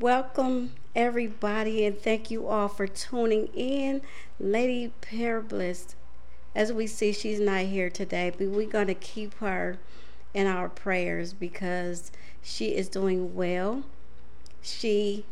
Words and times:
Welcome, 0.00 0.74
everybody, 0.94 1.84
and 1.84 1.98
thank 1.98 2.30
you 2.30 2.46
all 2.46 2.68
for 2.68 2.86
tuning 2.86 3.48
in. 3.48 4.00
Lady 4.38 4.92
Parablist, 5.02 5.96
as 6.54 6.72
we 6.72 6.86
see, 6.86 7.12
she's 7.12 7.40
not 7.40 7.62
here 7.62 7.90
today, 7.90 8.30
but 8.30 8.46
we're 8.46 8.68
going 8.68 8.86
to 8.86 8.94
keep 8.94 9.34
her 9.38 9.78
in 10.32 10.46
our 10.46 10.68
prayers 10.68 11.32
because 11.32 12.12
she 12.40 12.76
is 12.76 12.88
doing 12.88 13.34
well. 13.34 13.82
She 14.62 15.24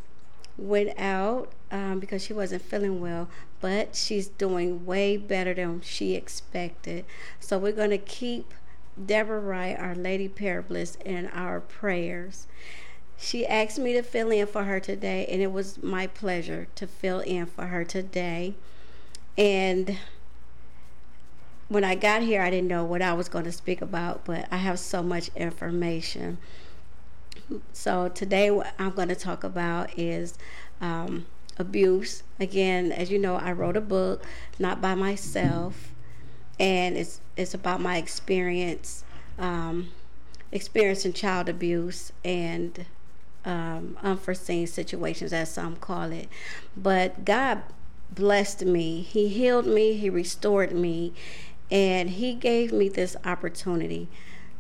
went 0.59 0.99
out 0.99 1.53
um, 1.71 2.01
because 2.01 2.25
she 2.25 2.33
wasn't 2.33 2.63
feeling 2.63 3.01
well, 3.01 3.29
but 3.61 3.95
she's 3.95 4.27
doing 4.27 4.85
way 4.85 5.17
better 5.17 5.55
than 5.55 5.81
she 5.83 6.17
expected. 6.17 7.05
So 7.39 7.57
we're 7.57 7.71
going 7.71 7.91
to 7.91 7.99
keep 7.99 8.53
Deborah 9.05 9.39
Wright, 9.39 9.79
our 9.79 9.95
Lady 9.95 10.29
Parablist, 10.29 11.01
in 11.03 11.29
our 11.29 11.61
prayers. 11.61 12.49
She 13.19 13.47
asked 13.47 13.79
me 13.79 13.93
to 13.95 14.03
fill 14.03 14.31
in 14.31 14.47
for 14.47 14.65
her 14.65 14.79
today, 14.79 15.27
and 15.27 15.41
it 15.41 15.51
was 15.51 15.83
my 15.83 16.07
pleasure 16.07 16.69
to 16.75 16.87
fill 16.87 17.21
in 17.21 17.47
for 17.47 17.67
her 17.67 17.85
today. 17.85 18.55
And 19.39 19.99
when 21.69 21.83
I 21.83 21.95
got 21.95 22.23
here, 22.23 22.43
I 22.43 22.51
didn't 22.51 22.69
know 22.69 22.85
what 22.85 23.03
I 23.03 23.15
was 23.15 23.29
going 23.29 23.45
to 23.45 23.53
speak 23.53 23.81
about, 23.81 24.25
but 24.25 24.47
I 24.51 24.59
have 24.59 24.79
so 24.79 25.03
much 25.03 25.31
information. 25.35 26.39
So 27.73 28.09
today, 28.09 28.51
what 28.51 28.73
I'm 28.79 28.91
going 28.91 29.09
to 29.09 29.17
talk 29.17 29.45
about 29.45 29.99
is 29.99 30.39
um, 30.81 31.27
abuse. 31.59 32.23
Again, 32.39 32.93
as 32.93 33.11
you 33.11 33.19
know, 33.19 33.37
I 33.37 33.53
wrote 33.53 33.77
a 33.77 33.81
book, 33.81 34.25
not 34.59 34.81
by 34.81 34.95
myself, 34.95 35.93
and 36.59 36.97
it's 36.97 37.21
it's 37.37 37.55
about 37.55 37.81
my 37.81 37.99
experience, 37.99 39.05
um, 39.39 39.91
experiencing 40.53 41.13
child 41.13 41.49
abuse 41.49 42.13
and 42.25 42.87
um, 43.47 43.97
unforeseen 44.03 44.67
situations, 44.67 45.33
as 45.33 45.51
some 45.51 45.77
call 45.77 46.13
it. 46.13 46.29
But 46.77 47.25
God 47.25 47.63
blessed 48.11 48.65
me. 48.65 49.01
He 49.03 49.29
healed 49.29 49.67
me. 49.67 49.95
He 49.95 50.11
restored 50.11 50.73
me. 50.73 51.15
And 51.71 52.11
He 52.11 52.35
gave 52.35 52.73
me 52.73 52.89
this 52.89 53.17
opportunity 53.25 54.09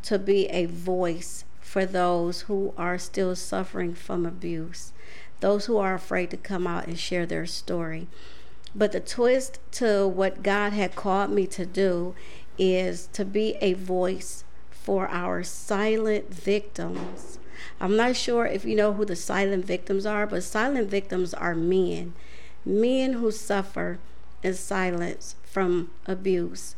to 0.02 0.18
be 0.18 0.46
a 0.46 0.66
voice 0.66 1.44
for 1.60 1.84
those 1.84 2.42
who 2.42 2.72
are 2.78 2.96
still 2.96 3.34
suffering 3.34 3.92
from 3.92 4.24
abuse, 4.24 4.92
those 5.40 5.66
who 5.66 5.76
are 5.78 5.94
afraid 5.94 6.30
to 6.30 6.36
come 6.36 6.66
out 6.66 6.86
and 6.86 6.98
share 6.98 7.26
their 7.26 7.44
story. 7.44 8.06
But 8.74 8.92
the 8.92 9.00
twist 9.00 9.58
to 9.72 10.06
what 10.06 10.42
God 10.42 10.72
had 10.72 10.94
called 10.94 11.30
me 11.30 11.46
to 11.48 11.66
do 11.66 12.14
is 12.58 13.08
to 13.14 13.24
be 13.24 13.56
a 13.60 13.72
voice 13.72 14.44
for 14.70 15.08
our 15.08 15.42
silent 15.42 16.32
victims 16.32 17.38
I'm 17.80 17.96
not 17.96 18.16
sure 18.16 18.46
if 18.46 18.64
you 18.64 18.74
know 18.76 18.92
who 18.92 19.04
the 19.04 19.16
silent 19.16 19.64
victims 19.64 20.06
are, 20.06 20.26
but 20.26 20.42
silent 20.42 20.88
victims 20.90 21.34
are 21.34 21.54
men. 21.54 22.14
Men 22.64 23.14
who 23.14 23.30
suffer 23.30 23.98
in 24.42 24.54
silence 24.54 25.36
from 25.44 25.90
abuse. 26.06 26.74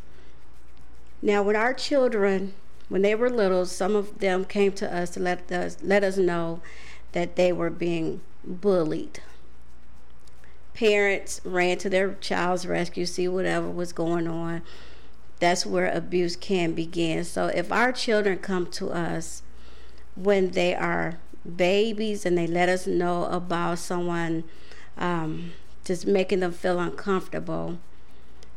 Now, 1.20 1.43
when 1.43 1.57
our 1.57 1.75
children, 1.75 2.55
when 2.89 3.03
they 3.03 3.15
were 3.15 3.31
little, 3.31 3.67
some 3.67 3.97
of 3.97 4.19
them 4.20 4.45
came 4.45 4.73
to 4.73 4.95
us 4.95 5.11
to 5.11 5.20
let 5.20 5.51
us 5.51 5.79
let 5.83 6.05
us 6.05 6.17
know 6.17 6.61
that 7.13 7.37
they 7.37 7.53
were 7.53 7.70
being 7.70 8.20
bullied. 8.45 9.20
Parents 10.75 11.41
ran 11.45 11.79
to 11.79 11.91
their 11.91 12.15
child's 12.15 12.67
rescue, 12.67 13.05
see 13.05 13.27
whatever 13.27 13.69
was 13.69 13.92
going 13.92 14.29
on. 14.29 14.63
That's 15.41 15.67
where 15.67 15.91
abuse 15.91 16.37
can 16.37 16.73
begin. 16.73 17.25
So 17.25 17.47
if 17.47 17.73
our 17.73 17.92
children 17.92 18.39
come 18.39 18.67
to 18.73 18.91
us 18.91 19.42
when 20.18 20.51
they 20.51 20.74
are 20.74 21.18
babies 21.56 22.27
and 22.27 22.36
they 22.36 22.46
let 22.46 22.68
us 22.68 22.86
know 22.86 23.24
about 23.27 23.79
someone 23.79 24.45
um, 24.96 25.52
just 25.84 26.06
making 26.06 26.40
them 26.40 26.52
feel 26.52 26.79
uncomfortable, 26.80 27.79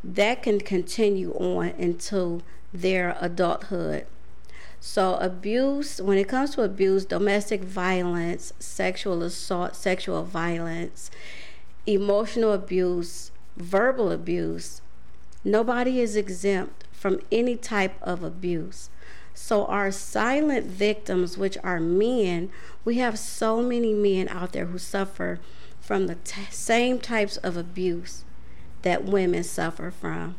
that 0.03 0.41
can 0.41 0.59
continue 0.59 1.31
on 1.33 1.69
into 1.77 2.41
their 2.73 3.15
adulthood. 3.21 4.05
So, 4.79 5.15
abuse, 5.17 6.01
when 6.01 6.17
it 6.17 6.27
comes 6.27 6.55
to 6.55 6.63
abuse, 6.63 7.05
domestic 7.05 7.61
violence, 7.63 8.51
sexual 8.57 9.21
assault, 9.21 9.75
sexual 9.75 10.23
violence, 10.23 11.11
emotional 11.85 12.51
abuse, 12.51 13.31
verbal 13.55 14.11
abuse, 14.11 14.81
nobody 15.43 15.99
is 15.99 16.15
exempt 16.15 16.85
from 16.91 17.19
any 17.31 17.55
type 17.55 17.95
of 18.01 18.23
abuse. 18.23 18.89
So, 19.43 19.65
our 19.65 19.91
silent 19.91 20.67
victims, 20.67 21.35
which 21.35 21.57
are 21.63 21.79
men, 21.79 22.51
we 22.85 22.99
have 22.99 23.17
so 23.17 23.59
many 23.59 23.91
men 23.91 24.29
out 24.29 24.53
there 24.53 24.67
who 24.67 24.77
suffer 24.77 25.39
from 25.81 26.05
the 26.05 26.15
t- 26.15 26.43
same 26.51 26.99
types 26.99 27.37
of 27.37 27.57
abuse 27.57 28.23
that 28.83 29.03
women 29.03 29.43
suffer 29.43 29.89
from. 29.89 30.35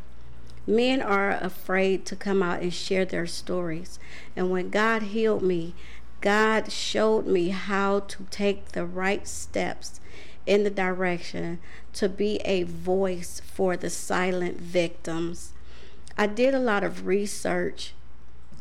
Men 0.68 1.02
are 1.02 1.32
afraid 1.32 2.06
to 2.06 2.16
come 2.16 2.44
out 2.44 2.62
and 2.62 2.72
share 2.72 3.04
their 3.04 3.26
stories. 3.26 3.98
And 4.36 4.52
when 4.52 4.70
God 4.70 5.02
healed 5.02 5.42
me, 5.42 5.74
God 6.20 6.70
showed 6.70 7.26
me 7.26 7.48
how 7.48 8.00
to 8.00 8.26
take 8.30 8.68
the 8.68 8.86
right 8.86 9.26
steps 9.26 10.00
in 10.46 10.62
the 10.62 10.70
direction 10.70 11.58
to 11.94 12.08
be 12.08 12.36
a 12.44 12.62
voice 12.62 13.42
for 13.44 13.76
the 13.76 13.90
silent 13.90 14.60
victims. 14.60 15.52
I 16.16 16.28
did 16.28 16.54
a 16.54 16.60
lot 16.60 16.84
of 16.84 17.04
research 17.04 17.94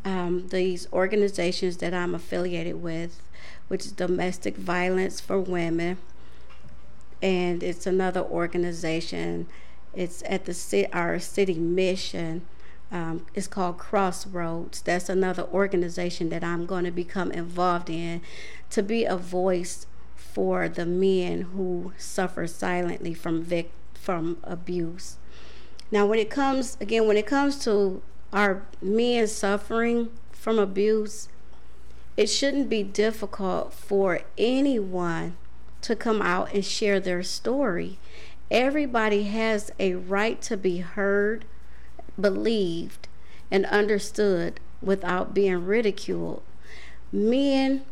um, 0.04 0.48
these 0.48 0.88
organizations 0.92 1.76
that 1.78 1.94
I'm 1.94 2.14
affiliated 2.14 2.82
with, 2.82 3.22
which 3.68 3.86
is 3.86 3.92
Domestic 3.92 4.56
Violence 4.56 5.20
for 5.20 5.40
Women, 5.40 5.98
and 7.20 7.62
it's 7.62 7.86
another 7.86 8.20
organization. 8.20 9.46
It's 9.94 10.22
at 10.26 10.46
the 10.46 10.88
our 10.92 11.18
city 11.18 11.54
mission. 11.54 12.46
Um, 12.90 13.26
it's 13.34 13.46
called 13.46 13.78
Crossroads. 13.78 14.82
That's 14.82 15.08
another 15.08 15.44
organization 15.44 16.28
that 16.30 16.44
I'm 16.44 16.66
going 16.66 16.84
to 16.84 16.90
become 16.90 17.30
involved 17.30 17.88
in 17.88 18.20
to 18.70 18.82
be 18.82 19.04
a 19.04 19.16
voice 19.16 19.86
for 20.14 20.68
the 20.68 20.84
men 20.84 21.42
who 21.42 21.92
suffer 21.96 22.46
silently 22.46 23.14
from 23.14 23.42
vic- 23.42 23.72
from 23.94 24.38
abuse. 24.44 25.16
Now, 25.90 26.06
when 26.06 26.18
it 26.18 26.30
comes 26.30 26.76
again, 26.80 27.06
when 27.06 27.16
it 27.16 27.26
comes 27.26 27.62
to 27.64 28.02
are 28.32 28.62
men 28.80 29.26
suffering 29.26 30.10
from 30.32 30.58
abuse, 30.58 31.28
it 32.16 32.26
shouldn't 32.26 32.68
be 32.68 32.82
difficult 32.82 33.72
for 33.72 34.20
anyone 34.36 35.36
to 35.82 35.96
come 35.96 36.22
out 36.22 36.52
and 36.52 36.64
share 36.64 37.00
their 37.00 37.22
story. 37.22 37.98
Everybody 38.50 39.24
has 39.24 39.70
a 39.78 39.94
right 39.94 40.40
to 40.42 40.56
be 40.56 40.78
heard, 40.78 41.44
believed, 42.20 43.08
and 43.50 43.66
understood 43.66 44.60
without 44.82 45.34
being 45.34 45.64
ridiculed. 45.64 46.42
Men, 47.10 47.82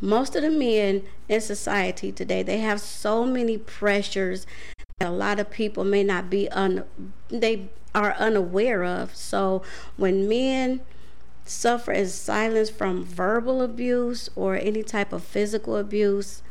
most 0.00 0.36
of 0.36 0.42
the 0.42 0.50
men 0.50 1.02
in 1.28 1.40
society 1.40 2.12
today, 2.12 2.42
they 2.42 2.58
have 2.58 2.80
so 2.80 3.24
many 3.24 3.58
pressures 3.58 4.46
a 5.00 5.10
lot 5.10 5.40
of 5.40 5.50
people 5.50 5.84
may 5.84 6.04
not 6.04 6.28
be 6.28 6.48
un 6.50 6.84
they 7.28 7.68
are 7.94 8.12
unaware 8.14 8.84
of. 8.84 9.16
So 9.16 9.62
when 9.96 10.28
men 10.28 10.80
suffer 11.44 11.90
in 11.92 12.06
silence 12.06 12.70
from 12.70 13.04
verbal 13.04 13.62
abuse 13.62 14.28
or 14.36 14.56
any 14.56 14.82
type 14.82 15.12
of 15.12 15.24
physical 15.24 15.76
abuse, 15.76 16.42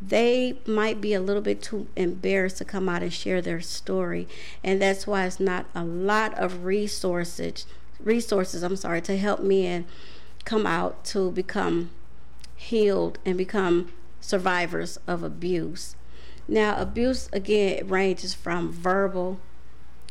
they 0.00 0.58
might 0.66 1.00
be 1.00 1.12
a 1.12 1.20
little 1.20 1.42
bit 1.42 1.60
too 1.60 1.88
embarrassed 1.96 2.58
to 2.58 2.64
come 2.64 2.88
out 2.88 3.02
and 3.02 3.12
share 3.12 3.42
their 3.42 3.60
story. 3.60 4.26
And 4.64 4.80
that's 4.80 5.06
why 5.06 5.26
it's 5.26 5.40
not 5.40 5.66
a 5.74 5.84
lot 5.84 6.32
of 6.38 6.64
resources 6.64 7.66
resources, 8.02 8.62
I'm 8.62 8.76
sorry, 8.76 9.02
to 9.02 9.18
help 9.18 9.40
men 9.40 9.84
come 10.46 10.66
out 10.66 11.04
to 11.06 11.30
become 11.30 11.90
healed 12.56 13.18
and 13.26 13.36
become 13.36 13.92
survivors 14.20 14.98
of 15.06 15.22
abuse. 15.22 15.96
Now, 16.50 16.76
abuse 16.80 17.28
again 17.32 17.86
ranges 17.86 18.34
from 18.34 18.72
verbal 18.72 19.38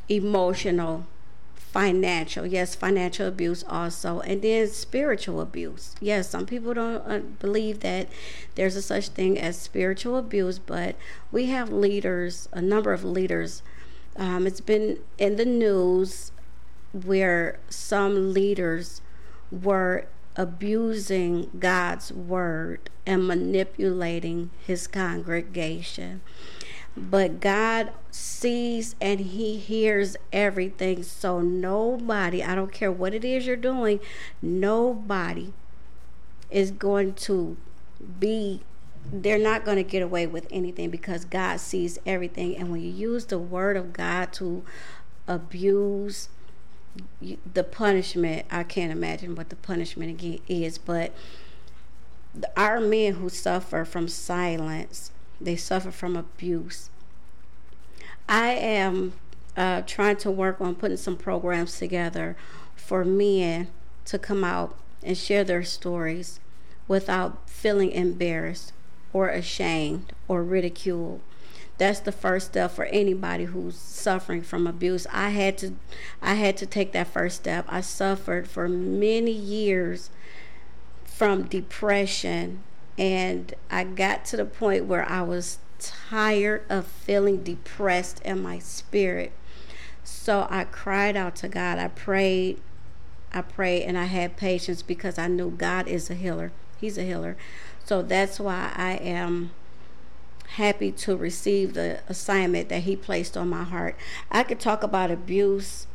emotional, 0.07 1.05
financial. 1.53 2.45
Yes, 2.45 2.75
financial 2.75 3.27
abuse 3.27 3.61
also. 3.67 4.21
And 4.21 4.41
then 4.41 4.69
spiritual 4.69 5.41
abuse. 5.41 5.95
Yes, 5.99 6.29
some 6.29 6.45
people 6.45 6.73
don't 6.73 7.01
uh, 7.01 7.19
believe 7.39 7.81
that 7.81 8.07
there's 8.55 8.77
a 8.77 8.81
such 8.81 9.09
thing 9.09 9.37
as 9.37 9.59
spiritual 9.59 10.15
abuse, 10.15 10.59
but 10.59 10.95
we 11.29 11.47
have 11.47 11.73
leaders, 11.73 12.47
a 12.53 12.61
number 12.61 12.93
of 12.93 13.03
leaders. 13.03 13.61
Um, 14.15 14.47
it's 14.47 14.61
been 14.61 14.99
in 15.17 15.35
the 15.35 15.45
news 15.45 16.31
where 16.93 17.59
some 17.69 18.33
leaders 18.33 19.01
were 19.51 20.05
abusing 20.35 21.49
God's 21.59 22.11
word 22.11 22.89
and 23.05 23.27
manipulating 23.27 24.51
his 24.65 24.87
congregation. 24.87 26.21
But 26.95 27.39
God 27.39 27.91
sees 28.11 28.95
and 28.99 29.19
He 29.19 29.57
hears 29.57 30.17
everything. 30.33 31.03
So 31.03 31.41
nobody, 31.41 32.43
I 32.43 32.55
don't 32.55 32.71
care 32.71 32.91
what 32.91 33.13
it 33.13 33.23
is 33.23 33.45
you're 33.45 33.55
doing, 33.55 33.99
nobody 34.41 35.53
is 36.49 36.71
going 36.71 37.13
to 37.13 37.57
be 38.19 38.61
they're 39.11 39.39
not 39.39 39.65
going 39.65 39.77
to 39.77 39.83
get 39.83 40.03
away 40.03 40.27
with 40.27 40.45
anything 40.51 40.89
because 40.89 41.25
God 41.25 41.59
sees 41.59 41.97
everything. 42.05 42.55
And 42.57 42.69
when 42.69 42.81
you 42.81 42.91
use 42.91 43.25
the 43.25 43.39
word 43.39 43.77
of 43.77 43.93
God 43.93 44.31
to 44.33 44.63
abuse 45.27 46.29
the 47.53 47.63
punishment, 47.63 48.45
I 48.51 48.63
can't 48.63 48.91
imagine 48.91 49.35
what 49.35 49.49
the 49.49 49.55
punishment 49.55 50.21
is, 50.47 50.77
but 50.77 51.13
our 52.55 52.79
men 52.79 53.15
who 53.15 53.29
suffer 53.29 53.85
from 53.85 54.07
silence, 54.07 55.11
they 55.39 55.55
suffer 55.55 55.91
from 55.91 56.15
abuse. 56.15 56.89
I 58.27 58.49
am 58.49 59.13
uh, 59.57 59.81
trying 59.85 60.17
to 60.17 60.31
work 60.31 60.61
on 60.61 60.75
putting 60.75 60.97
some 60.97 61.17
programs 61.17 61.77
together 61.77 62.35
for 62.75 63.03
men 63.03 63.67
to 64.05 64.19
come 64.19 64.43
out 64.43 64.77
and 65.03 65.17
share 65.17 65.43
their 65.43 65.63
stories 65.63 66.39
without 66.87 67.49
feeling 67.49 67.91
embarrassed 67.91 68.73
or 69.13 69.29
ashamed 69.29 70.13
or 70.27 70.43
ridiculed. 70.43 71.21
That's 71.79 72.01
the 72.01 72.11
first 72.11 72.47
step 72.47 72.71
for 72.71 72.85
anybody 72.85 73.45
who's 73.45 73.77
suffering 73.77 74.41
from 74.41 74.67
abuse. 74.67 75.07
I 75.11 75.29
had 75.29 75.57
to 75.59 75.75
I 76.21 76.33
had 76.33 76.57
to 76.57 76.65
take 76.65 76.91
that 76.91 77.07
first 77.07 77.37
step. 77.37 77.65
I 77.69 77.79
suffered 77.79 78.49
for 78.49 78.67
many 78.67 79.31
years 79.31 80.09
from 81.05 81.43
depression 81.43 82.63
and 82.97 83.53
I 83.71 83.85
got 83.85 84.25
to 84.25 84.37
the 84.37 84.43
point 84.45 84.85
where 84.85 85.07
I 85.09 85.21
was 85.21 85.59
tired 85.79 86.65
of 86.67 86.85
feeling 86.85 87.43
depressed 87.43 88.21
in 88.25 88.43
my 88.43 88.59
spirit. 88.59 89.31
So 90.03 90.47
I 90.49 90.65
cried 90.65 91.15
out 91.15 91.37
to 91.37 91.47
God. 91.47 91.79
I 91.79 91.87
prayed. 91.87 92.59
I 93.31 93.41
prayed 93.41 93.83
and 93.83 93.97
I 93.97 94.05
had 94.05 94.35
patience 94.35 94.81
because 94.81 95.17
I 95.17 95.27
knew 95.27 95.49
God 95.49 95.87
is 95.87 96.09
a 96.09 96.15
healer. 96.15 96.51
He's 96.81 96.97
a 96.97 97.03
healer. 97.03 97.37
So 97.85 98.01
that's 98.01 98.37
why 98.37 98.73
I 98.75 98.93
am 98.95 99.51
happy 100.55 100.91
to 100.91 101.15
receive 101.15 101.73
the 101.73 101.99
assignment 102.07 102.69
that 102.69 102.83
He 102.83 102.95
placed 102.95 103.37
on 103.37 103.49
my 103.49 103.63
heart. 103.63 103.95
I 104.31 104.43
could 104.43 104.59
talk 104.59 104.83
about 104.83 105.11
abuse 105.11 105.87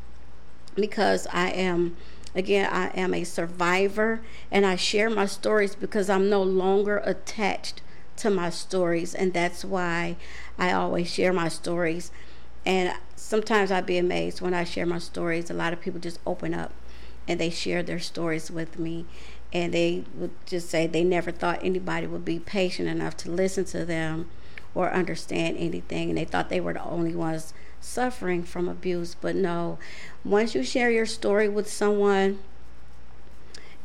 because 0.74 1.26
I 1.32 1.50
am 1.50 1.96
again 2.34 2.68
I 2.72 2.88
am 2.88 3.14
a 3.14 3.24
survivor 3.24 4.20
and 4.50 4.64
I 4.64 4.76
share 4.76 5.10
my 5.10 5.26
stories 5.26 5.74
because 5.74 6.08
I'm 6.08 6.28
no 6.28 6.42
longer 6.42 6.98
attached 6.98 7.82
to 8.16 8.30
my 8.30 8.50
stories 8.50 9.14
and 9.14 9.32
that's 9.32 9.64
why 9.64 10.16
I 10.58 10.72
always 10.72 11.10
share 11.10 11.32
my 11.32 11.48
stories. 11.48 12.10
And 12.64 12.94
sometimes 13.16 13.70
I'd 13.70 13.86
be 13.86 13.98
amazed 13.98 14.40
when 14.40 14.54
I 14.54 14.64
share 14.64 14.86
my 14.86 14.98
stories. 14.98 15.50
A 15.50 15.54
lot 15.54 15.72
of 15.72 15.80
people 15.80 16.00
just 16.00 16.20
open 16.26 16.54
up 16.54 16.72
and 17.26 17.40
they 17.40 17.50
share 17.50 17.82
their 17.82 17.98
stories 17.98 18.50
with 18.50 18.78
me 18.78 19.04
and 19.52 19.74
they 19.74 20.04
would 20.14 20.32
just 20.46 20.70
say 20.70 20.86
they 20.86 21.04
never 21.04 21.30
thought 21.30 21.58
anybody 21.62 22.06
would 22.06 22.24
be 22.24 22.38
patient 22.38 22.88
enough 22.88 23.16
to 23.16 23.30
listen 23.30 23.64
to 23.66 23.84
them 23.84 24.28
or 24.75 24.93
understand 24.93 25.56
anything 25.59 26.09
and 26.09 26.19
they 26.19 26.25
thought 26.25 26.49
they 26.49 26.61
were 26.61 26.73
the 26.73 26.85
only 26.85 27.15
ones 27.15 27.55
suffering 27.81 28.43
from 28.43 28.69
abuse. 28.69 29.15
But 29.15 29.37
no 29.37 29.79
once 30.25 30.55
you 30.55 30.62
share 30.62 30.91
your 30.91 31.06
story 31.06 31.49
with 31.49 31.71
someone 31.71 32.41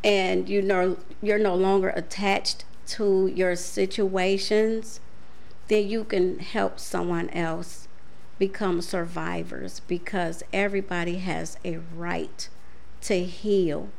and 0.03 0.47
you 0.47 0.61
know 0.61 0.97
you're 1.21 1.39
no 1.39 1.55
longer 1.55 1.89
attached 1.89 2.63
to 2.87 3.27
your 3.27 3.55
situations 3.55 4.99
then 5.67 5.87
you 5.87 6.03
can 6.03 6.39
help 6.39 6.79
someone 6.79 7.29
else 7.29 7.87
become 8.39 8.81
survivors 8.81 9.81
because 9.81 10.41
everybody 10.51 11.17
has 11.19 11.57
a 11.63 11.77
right 11.95 12.49
to 13.01 13.23
heal 13.23 13.89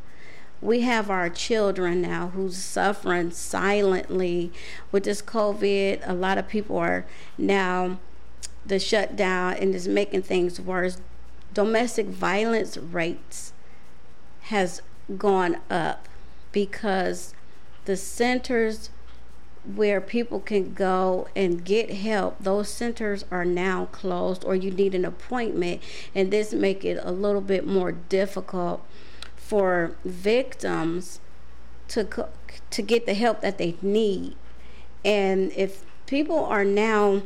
we 0.63 0.83
have 0.83 1.11
our 1.11 1.31
children 1.31 2.03
now 2.03 2.29
who's 2.29 2.57
suffering 2.57 3.31
silently 3.31 4.53
with 4.93 5.05
this 5.05 5.23
COVID. 5.23 6.03
A 6.07 6.13
lot 6.13 6.39
of 6.39 6.49
people 6.49 6.77
are 6.77 7.07
now 7.39 7.99
the 8.67 8.79
shutdown 8.79 9.55
and 9.55 9.75
is 9.75 9.89
making 9.89 10.23
things 10.23 10.61
worse. 10.61 11.01
Domestic 11.55 12.07
violence 12.07 12.77
rates 12.77 13.53
has 14.43 14.83
gone 15.17 15.57
up 15.71 16.09
because 16.53 17.35
the 17.87 17.97
centers 17.97 18.91
where 19.65 20.01
people 20.01 20.41
can 20.41 20.73
go 20.73 21.29
and 21.37 21.65
get 21.65 21.91
help 21.91 22.37
those 22.41 22.69
centers 22.69 23.25
are 23.31 23.45
now 23.45 23.85
closed 23.93 24.43
or 24.45 24.55
you 24.55 24.71
need 24.71 24.95
an 24.95 25.05
appointment 25.05 25.83
and 26.15 26.31
this 26.31 26.55
make 26.55 26.83
it 26.83 26.99
a 27.03 27.13
little 27.13 27.43
bit 27.43 27.67
more 27.67 27.93
difficult 27.93 28.83
for 29.51 29.97
victims 30.05 31.19
to 31.89 32.07
to 32.71 32.83
get 32.83 33.05
the 33.05 33.15
help 33.15 33.41
that 33.41 33.59
they 33.59 33.75
need. 33.83 34.37
And 35.05 35.53
if 35.57 35.83
people 36.07 36.45
are 36.45 36.65
now 36.65 37.23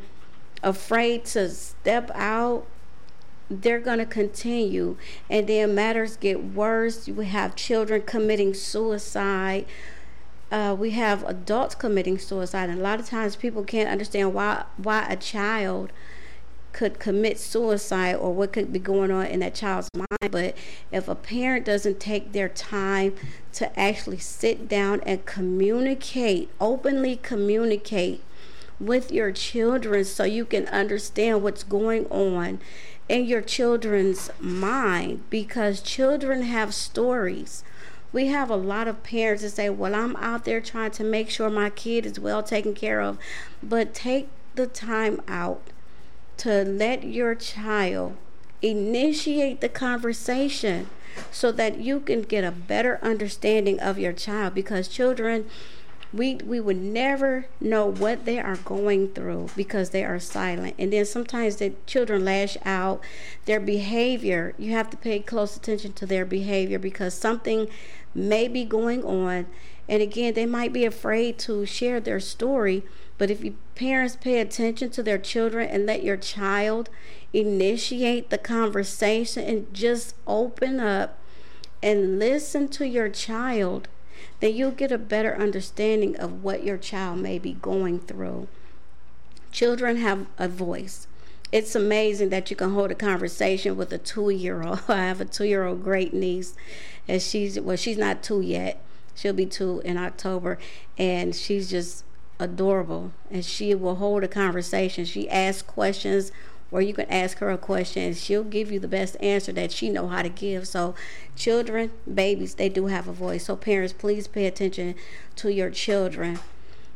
afraid 0.62 1.26
to 1.26 1.50
step 1.50 2.10
out, 2.14 2.66
they're 3.50 3.78
going 3.78 3.98
to 3.98 4.06
continue. 4.06 4.96
And 5.28 5.46
then 5.46 5.74
matters 5.74 6.16
get 6.16 6.42
worse. 6.42 7.06
We 7.06 7.26
have 7.26 7.56
children 7.56 8.00
committing 8.00 8.54
suicide. 8.54 9.66
Uh, 10.50 10.74
we 10.78 10.92
have 10.92 11.24
adults 11.28 11.74
committing 11.74 12.18
suicide. 12.18 12.70
And 12.70 12.78
a 12.78 12.82
lot 12.82 13.00
of 13.00 13.06
times 13.06 13.36
people 13.36 13.64
can't 13.64 13.90
understand 13.90 14.32
why 14.32 14.64
why 14.78 15.06
a 15.10 15.16
child 15.16 15.92
could 16.74 16.98
commit 16.98 17.38
suicide 17.38 18.16
or 18.16 18.34
what 18.34 18.52
could 18.52 18.72
be 18.72 18.78
going 18.78 19.10
on 19.10 19.26
in 19.26 19.40
that 19.40 19.54
child's 19.54 19.88
mind. 19.94 20.30
But 20.30 20.56
if 20.92 21.08
a 21.08 21.14
parent 21.14 21.64
doesn't 21.64 22.00
take 22.00 22.32
their 22.32 22.48
time 22.48 23.14
to 23.54 23.78
actually 23.78 24.18
sit 24.18 24.68
down 24.68 25.00
and 25.06 25.24
communicate, 25.24 26.50
openly 26.60 27.16
communicate 27.16 28.22
with 28.80 29.12
your 29.12 29.30
children 29.30 30.04
so 30.04 30.24
you 30.24 30.44
can 30.44 30.66
understand 30.66 31.42
what's 31.42 31.62
going 31.62 32.06
on 32.06 32.58
in 33.08 33.24
your 33.24 33.42
children's 33.42 34.28
mind 34.40 35.22
because 35.30 35.80
children 35.80 36.42
have 36.42 36.74
stories. 36.74 37.62
We 38.12 38.26
have 38.28 38.50
a 38.50 38.56
lot 38.56 38.88
of 38.88 39.02
parents 39.02 39.42
that 39.42 39.50
say, 39.50 39.70
Well, 39.70 39.94
I'm 39.94 40.16
out 40.16 40.44
there 40.44 40.60
trying 40.60 40.92
to 40.92 41.04
make 41.04 41.30
sure 41.30 41.50
my 41.50 41.70
kid 41.70 42.04
is 42.04 42.18
well 42.18 42.42
taken 42.42 42.74
care 42.74 43.00
of. 43.00 43.18
But 43.62 43.94
take 43.94 44.28
the 44.54 44.66
time 44.66 45.20
out 45.28 45.62
to 46.38 46.64
let 46.64 47.04
your 47.04 47.34
child 47.34 48.16
initiate 48.62 49.60
the 49.60 49.68
conversation 49.68 50.88
so 51.30 51.52
that 51.52 51.78
you 51.78 52.00
can 52.00 52.22
get 52.22 52.44
a 52.44 52.50
better 52.50 52.98
understanding 53.02 53.78
of 53.80 53.98
your 53.98 54.12
child. 54.12 54.54
Because 54.54 54.88
children 54.88 55.46
we 56.14 56.36
we 56.36 56.60
would 56.60 56.76
never 56.76 57.46
know 57.60 57.86
what 57.86 58.24
they 58.24 58.38
are 58.38 58.56
going 58.56 59.08
through 59.08 59.48
because 59.56 59.90
they 59.90 60.04
are 60.04 60.20
silent. 60.20 60.74
And 60.78 60.92
then 60.92 61.04
sometimes 61.04 61.56
the 61.56 61.74
children 61.86 62.24
lash 62.24 62.56
out 62.64 63.02
their 63.46 63.60
behavior. 63.60 64.54
You 64.56 64.72
have 64.72 64.90
to 64.90 64.96
pay 64.96 65.18
close 65.18 65.56
attention 65.56 65.92
to 65.94 66.06
their 66.06 66.24
behavior 66.24 66.78
because 66.78 67.14
something 67.14 67.68
may 68.14 68.46
be 68.46 68.64
going 68.64 69.04
on. 69.04 69.46
And 69.88 70.00
again 70.02 70.34
they 70.34 70.46
might 70.46 70.72
be 70.72 70.84
afraid 70.84 71.36
to 71.40 71.66
share 71.66 71.98
their 71.98 72.20
story 72.20 72.84
but 73.16 73.30
if 73.30 73.44
you 73.44 73.54
parents 73.74 74.16
pay 74.16 74.40
attention 74.40 74.90
to 74.90 75.02
their 75.02 75.18
children 75.18 75.68
and 75.68 75.86
let 75.86 76.02
your 76.02 76.16
child 76.16 76.88
initiate 77.32 78.30
the 78.30 78.38
conversation 78.38 79.44
and 79.44 79.72
just 79.72 80.14
open 80.26 80.80
up 80.80 81.18
and 81.82 82.18
listen 82.18 82.68
to 82.68 82.86
your 82.86 83.08
child, 83.08 83.88
then 84.40 84.54
you'll 84.54 84.70
get 84.70 84.92
a 84.92 84.98
better 84.98 85.36
understanding 85.36 86.16
of 86.16 86.42
what 86.42 86.64
your 86.64 86.78
child 86.78 87.18
may 87.18 87.38
be 87.38 87.52
going 87.52 88.00
through. 88.00 88.48
Children 89.52 89.98
have 89.98 90.26
a 90.38 90.48
voice. 90.48 91.06
It's 91.52 91.76
amazing 91.76 92.30
that 92.30 92.50
you 92.50 92.56
can 92.56 92.72
hold 92.72 92.90
a 92.90 92.96
conversation 92.96 93.76
with 93.76 93.92
a 93.92 93.98
two 93.98 94.30
year 94.30 94.62
old. 94.64 94.80
I 94.88 95.04
have 95.04 95.20
a 95.20 95.24
two 95.24 95.44
year 95.44 95.64
old 95.64 95.84
great 95.84 96.12
niece, 96.12 96.54
and 97.06 97.22
she's, 97.22 97.60
well, 97.60 97.76
she's 97.76 97.98
not 97.98 98.22
two 98.22 98.40
yet. 98.40 98.82
She'll 99.14 99.32
be 99.32 99.46
two 99.46 99.80
in 99.84 99.96
October, 99.96 100.58
and 100.98 101.36
she's 101.36 101.70
just 101.70 102.04
adorable 102.38 103.12
and 103.30 103.44
she 103.44 103.74
will 103.74 103.96
hold 103.96 104.24
a 104.24 104.28
conversation. 104.28 105.04
She 105.04 105.28
asks 105.28 105.62
questions 105.62 106.32
or 106.70 106.82
you 106.82 106.92
can 106.92 107.08
ask 107.08 107.38
her 107.38 107.50
a 107.50 107.58
question 107.58 108.02
and 108.02 108.16
she'll 108.16 108.44
give 108.44 108.72
you 108.72 108.80
the 108.80 108.88
best 108.88 109.16
answer 109.20 109.52
that 109.52 109.70
she 109.70 109.90
know 109.90 110.08
how 110.08 110.22
to 110.22 110.28
give. 110.28 110.66
So 110.66 110.94
children, 111.36 111.92
babies, 112.12 112.54
they 112.54 112.68
do 112.68 112.86
have 112.86 113.06
a 113.06 113.12
voice. 113.12 113.44
So 113.44 113.56
parents, 113.56 113.92
please 113.92 114.26
pay 114.26 114.46
attention 114.46 114.94
to 115.36 115.52
your 115.52 115.70
children. 115.70 116.40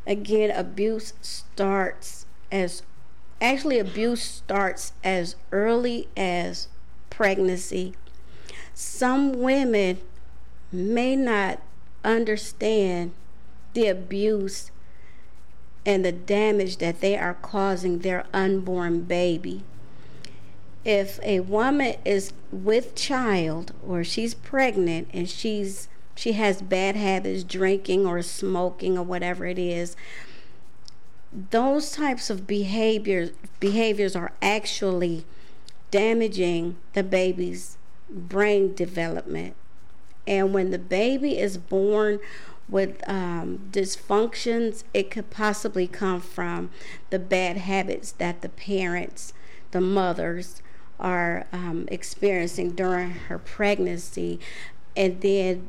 Again, 0.07 0.51
abuse 0.51 1.13
starts 1.21 2.27
as 2.51 2.83
actually 3.41 3.79
abuse 3.79 4.23
starts 4.23 4.93
as 5.05 5.37
early 5.53 6.09
as 6.17 6.69
pregnancy. 7.11 7.95
Some 8.75 9.33
women 9.33 9.99
may 10.73 11.15
not 11.15 11.63
understand 12.05 13.13
the 13.75 13.87
abuse 13.87 14.71
and 15.89 16.05
the 16.05 16.13
damage 16.13 16.77
that 16.77 17.01
they 17.01 17.17
are 17.17 17.33
causing 17.33 18.01
their 18.01 18.27
unborn 18.35 19.01
baby. 19.05 19.63
If 20.85 21.19
a 21.23 21.41
woman 21.41 21.95
is 22.05 22.35
with 22.53 22.95
child 22.95 23.73
or 23.83 24.05
she's 24.05 24.35
pregnant 24.35 25.09
and 25.15 25.27
she's 25.27 25.89
she 26.15 26.33
has 26.33 26.61
bad 26.61 26.95
habits, 26.95 27.43
drinking 27.43 28.05
or 28.05 28.21
smoking 28.21 28.99
or 28.99 29.03
whatever 29.03 29.47
it 29.47 29.59
is, 29.59 29.97
those 31.33 31.91
types 31.93 32.29
of 32.29 32.47
behaviors 32.47 33.31
behaviors 33.59 34.15
are 34.15 34.33
actually 34.43 35.25
damaging 35.91 36.77
the 36.93 37.03
baby's 37.03 37.79
brain 38.11 38.75
development. 38.75 39.57
And 40.27 40.53
when 40.53 40.71
the 40.71 40.79
baby 40.79 41.39
is 41.39 41.57
born 41.57 42.21
with 42.69 43.03
um, 43.09 43.69
dysfunctions, 43.71 44.85
it 44.93 45.11
could 45.11 45.31
possibly 45.31 45.87
come 45.87 46.21
from 46.21 46.71
the 47.11 47.19
bad 47.19 47.57
habits 47.57 48.13
that 48.13 48.43
the 48.43 48.49
parents, 48.49 49.33
the 49.71 49.81
mothers, 49.81 50.63
are 51.01 51.47
um, 51.53 51.87
experiencing 51.91 52.71
during 52.73 53.11
her 53.11 53.39
pregnancy. 53.39 54.39
And 54.97 55.21
then 55.21 55.69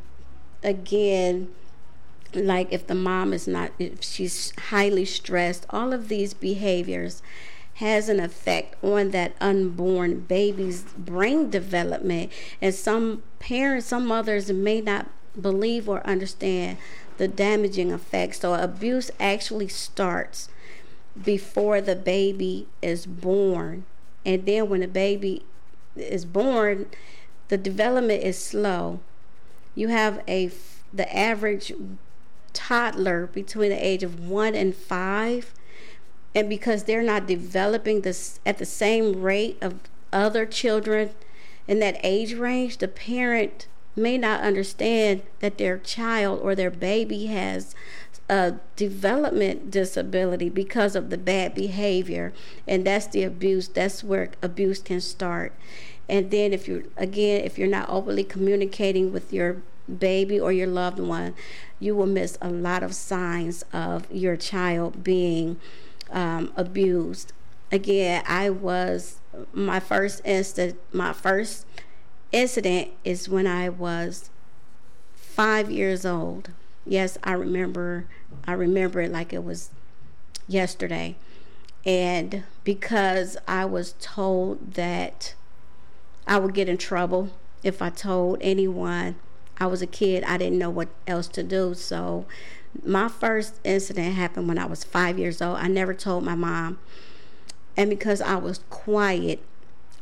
again, 0.63 1.49
like 2.33 2.71
if 2.71 2.87
the 2.87 2.95
mom 2.95 3.33
is 3.33 3.47
not, 3.47 3.71
if 3.79 4.03
she's 4.03 4.53
highly 4.69 5.05
stressed, 5.05 5.65
all 5.69 5.93
of 5.93 6.09
these 6.09 6.33
behaviors 6.33 7.21
has 7.75 8.09
an 8.09 8.19
effect 8.19 8.75
on 8.83 9.11
that 9.11 9.33
unborn 9.39 10.19
baby's 10.19 10.83
brain 10.97 11.49
development. 11.49 12.31
And 12.61 12.75
some 12.75 13.23
parents, 13.39 13.87
some 13.87 14.05
mothers 14.05 14.51
may 14.51 14.81
not 14.81 15.07
believe 15.41 15.87
or 15.89 16.05
understand 16.05 16.77
the 17.17 17.27
damaging 17.27 17.91
effects. 17.91 18.39
So 18.39 18.53
abuse 18.53 19.11
actually 19.19 19.67
starts 19.67 20.49
before 21.21 21.81
the 21.81 21.95
baby 21.95 22.67
is 22.81 23.05
born. 23.05 23.85
And 24.25 24.45
then 24.45 24.69
when 24.69 24.81
the 24.81 24.87
baby 24.87 25.43
is 25.95 26.25
born, 26.25 26.87
the 27.49 27.57
development 27.57 28.23
is 28.23 28.37
slow. 28.37 28.99
You 29.75 29.89
have 29.89 30.21
a 30.27 30.51
the 30.91 31.15
average 31.15 31.71
toddler 32.53 33.27
between 33.27 33.69
the 33.69 33.85
age 33.85 34.01
of 34.01 34.27
1 34.27 34.55
and 34.55 34.75
5 34.75 35.53
and 36.33 36.49
because 36.49 36.83
they're 36.83 37.03
not 37.03 37.27
developing 37.27 38.01
this 38.01 38.39
at 38.45 38.57
the 38.57 38.65
same 38.65 39.21
rate 39.21 39.57
of 39.61 39.79
other 40.11 40.45
children 40.45 41.11
in 41.67 41.79
that 41.79 41.99
age 42.03 42.33
range, 42.33 42.77
the 42.77 42.87
parent 42.87 43.67
may 43.95 44.17
not 44.17 44.41
understand 44.41 45.21
that 45.39 45.57
their 45.57 45.77
child 45.77 46.39
or 46.41 46.55
their 46.55 46.71
baby 46.71 47.25
has 47.27 47.75
a 48.29 48.55
development 48.75 49.71
disability 49.71 50.49
because 50.49 50.95
of 50.95 51.09
the 51.09 51.17
bad 51.17 51.55
behavior 51.55 52.31
and 52.67 52.85
that's 52.85 53.07
the 53.07 53.23
abuse 53.23 53.67
that's 53.67 54.03
where 54.03 54.29
abuse 54.41 54.79
can 54.79 55.01
start 55.01 55.51
and 56.07 56.29
then 56.29 56.53
if 56.53 56.67
you're 56.67 56.83
again 56.95 57.43
if 57.43 57.57
you're 57.57 57.67
not 57.67 57.89
openly 57.89 58.23
communicating 58.23 59.11
with 59.11 59.33
your 59.33 59.57
baby 59.97 60.39
or 60.39 60.51
your 60.51 60.67
loved 60.67 60.99
one 60.99 61.33
you 61.79 61.95
will 61.95 62.05
miss 62.05 62.37
a 62.41 62.49
lot 62.49 62.83
of 62.83 62.93
signs 62.93 63.63
of 63.73 64.09
your 64.11 64.35
child 64.35 65.03
being 65.03 65.59
um, 66.11 66.51
abused. 66.55 67.33
Again, 67.71 68.23
I 68.27 68.49
was 68.49 69.19
my 69.53 69.79
first 69.79 70.21
instant. 70.25 70.79
My 70.91 71.13
first 71.13 71.65
incident 72.31 72.89
is 73.03 73.29
when 73.29 73.47
I 73.47 73.69
was 73.69 74.29
five 75.15 75.71
years 75.71 76.05
old. 76.05 76.51
Yes, 76.85 77.17
I 77.23 77.33
remember. 77.33 78.05
I 78.45 78.53
remember 78.53 79.01
it 79.01 79.11
like 79.11 79.33
it 79.33 79.43
was 79.43 79.69
yesterday. 80.47 81.15
And 81.85 82.43
because 82.63 83.37
I 83.47 83.65
was 83.65 83.93
told 83.99 84.73
that 84.73 85.33
I 86.27 86.37
would 86.37 86.53
get 86.53 86.69
in 86.69 86.77
trouble 86.77 87.29
if 87.63 87.81
I 87.81 87.89
told 87.89 88.37
anyone 88.41 89.15
I 89.59 89.65
was 89.65 89.81
a 89.81 89.87
kid, 89.87 90.23
I 90.23 90.37
didn't 90.37 90.59
know 90.59 90.69
what 90.69 90.89
else 91.07 91.27
to 91.29 91.43
do. 91.43 91.73
So 91.73 92.25
my 92.85 93.07
first 93.07 93.59
incident 93.63 94.15
happened 94.15 94.47
when 94.47 94.57
I 94.57 94.65
was 94.65 94.83
five 94.83 95.19
years 95.19 95.41
old. 95.41 95.57
I 95.57 95.67
never 95.67 95.93
told 95.93 96.23
my 96.23 96.35
mom. 96.35 96.79
And 97.75 97.89
because 97.89 98.21
I 98.21 98.35
was 98.35 98.59
quiet, 98.69 99.41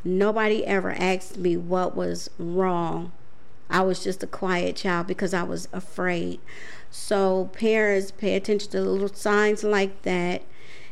nobody 0.03 0.65
ever 0.65 0.91
asked 0.93 1.37
me 1.37 1.57
what 1.57 1.95
was 1.95 2.29
wrong. 2.37 3.11
I 3.69 3.81
was 3.81 4.03
just 4.03 4.23
a 4.23 4.27
quiet 4.27 4.75
child 4.77 5.07
because 5.07 5.33
I 5.33 5.43
was 5.43 5.67
afraid. 5.73 6.39
So, 6.89 7.49
parents, 7.53 8.11
pay 8.11 8.35
attention 8.35 8.71
to 8.71 8.81
little 8.81 9.13
signs 9.13 9.63
like 9.63 10.03
that. 10.03 10.43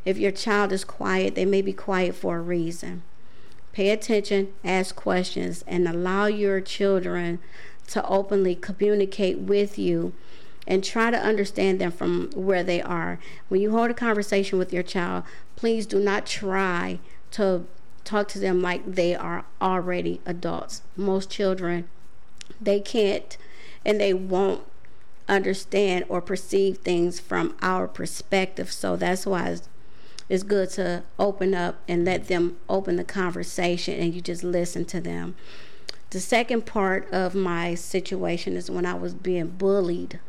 If 0.03 0.17
your 0.17 0.31
child 0.31 0.71
is 0.71 0.83
quiet, 0.83 1.35
they 1.35 1.45
may 1.45 1.61
be 1.61 1.73
quiet 1.73 2.15
for 2.15 2.37
a 2.37 2.41
reason. 2.41 3.03
Pay 3.71 3.89
attention, 3.89 4.53
ask 4.63 4.95
questions, 4.95 5.63
and 5.67 5.87
allow 5.87 6.25
your 6.27 6.61
children 6.61 7.39
to 7.87 8.05
openly 8.07 8.55
communicate 8.55 9.39
with 9.39 9.77
you 9.77 10.13
and 10.67 10.83
try 10.83 11.11
to 11.11 11.17
understand 11.17 11.79
them 11.79 11.91
from 11.91 12.29
where 12.33 12.63
they 12.63 12.81
are. 12.81 13.19
When 13.49 13.61
you 13.61 13.71
hold 13.71 13.91
a 13.91 13.93
conversation 13.93 14.57
with 14.57 14.73
your 14.73 14.83
child, 14.83 15.23
please 15.55 15.85
do 15.85 15.99
not 15.99 16.25
try 16.25 16.99
to 17.31 17.65
talk 18.05 18.27
to 18.29 18.39
them 18.39 18.61
like 18.61 18.85
they 18.85 19.15
are 19.15 19.45
already 19.61 20.21
adults. 20.25 20.81
Most 20.95 21.29
children, 21.29 21.87
they 22.61 22.79
can't 22.79 23.37
and 23.83 23.99
they 23.99 24.13
won't 24.13 24.63
understand 25.27 26.05
or 26.07 26.21
perceive 26.21 26.77
things 26.77 27.19
from 27.19 27.55
our 27.61 27.87
perspective. 27.87 28.71
So 28.71 28.95
that's 28.95 29.25
why 29.25 29.49
it's, 29.49 29.69
it's 30.29 30.43
good 30.43 30.69
to 30.71 31.03
open 31.19 31.53
up 31.53 31.79
and 31.87 32.05
let 32.05 32.27
them 32.27 32.57
open 32.69 32.95
the 32.95 33.03
conversation 33.03 33.99
and 33.99 34.13
you 34.13 34.21
just 34.21 34.43
listen 34.43 34.85
to 34.85 35.01
them. 35.01 35.35
The 36.11 36.19
second 36.19 36.65
part 36.65 37.11
of 37.11 37.35
my 37.35 37.75
situation 37.75 38.55
is 38.55 38.71
when 38.71 38.85
I 38.85 38.93
was 38.93 39.13
being 39.13 39.47
bullied 39.47 40.19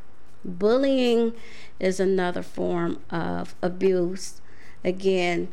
Bullying 0.46 1.32
is 1.80 1.98
another 1.98 2.42
form 2.42 3.00
of 3.10 3.54
abuse. 3.60 4.40
Again, 4.84 5.48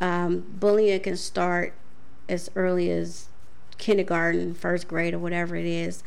um, 0.00 0.44
bullying 0.58 1.00
can 1.00 1.16
start 1.16 1.74
as 2.28 2.50
early 2.54 2.90
as 2.90 3.28
kindergarten, 3.78 4.54
first 4.54 4.88
grade, 4.88 5.14
or 5.14 5.18
whatever 5.18 5.56
it 5.56 5.66
is. 5.66 6.02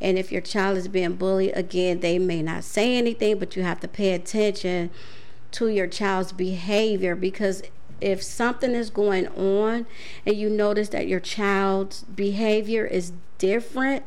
And 0.00 0.18
if 0.18 0.32
your 0.32 0.40
child 0.40 0.76
is 0.76 0.88
being 0.88 1.14
bullied, 1.14 1.52
again, 1.54 2.00
they 2.00 2.18
may 2.18 2.42
not 2.42 2.64
say 2.64 2.96
anything, 2.96 3.38
but 3.38 3.56
you 3.56 3.62
have 3.62 3.80
to 3.80 3.88
pay 3.88 4.12
attention 4.12 4.90
to 5.52 5.68
your 5.68 5.86
child's 5.86 6.32
behavior 6.32 7.14
because 7.14 7.62
if 8.00 8.22
something 8.22 8.72
is 8.72 8.90
going 8.90 9.28
on 9.28 9.86
and 10.26 10.36
you 10.36 10.50
notice 10.50 10.88
that 10.88 11.06
your 11.06 11.20
child's 11.20 12.02
behavior 12.02 12.84
is 12.84 13.12
different, 13.38 14.04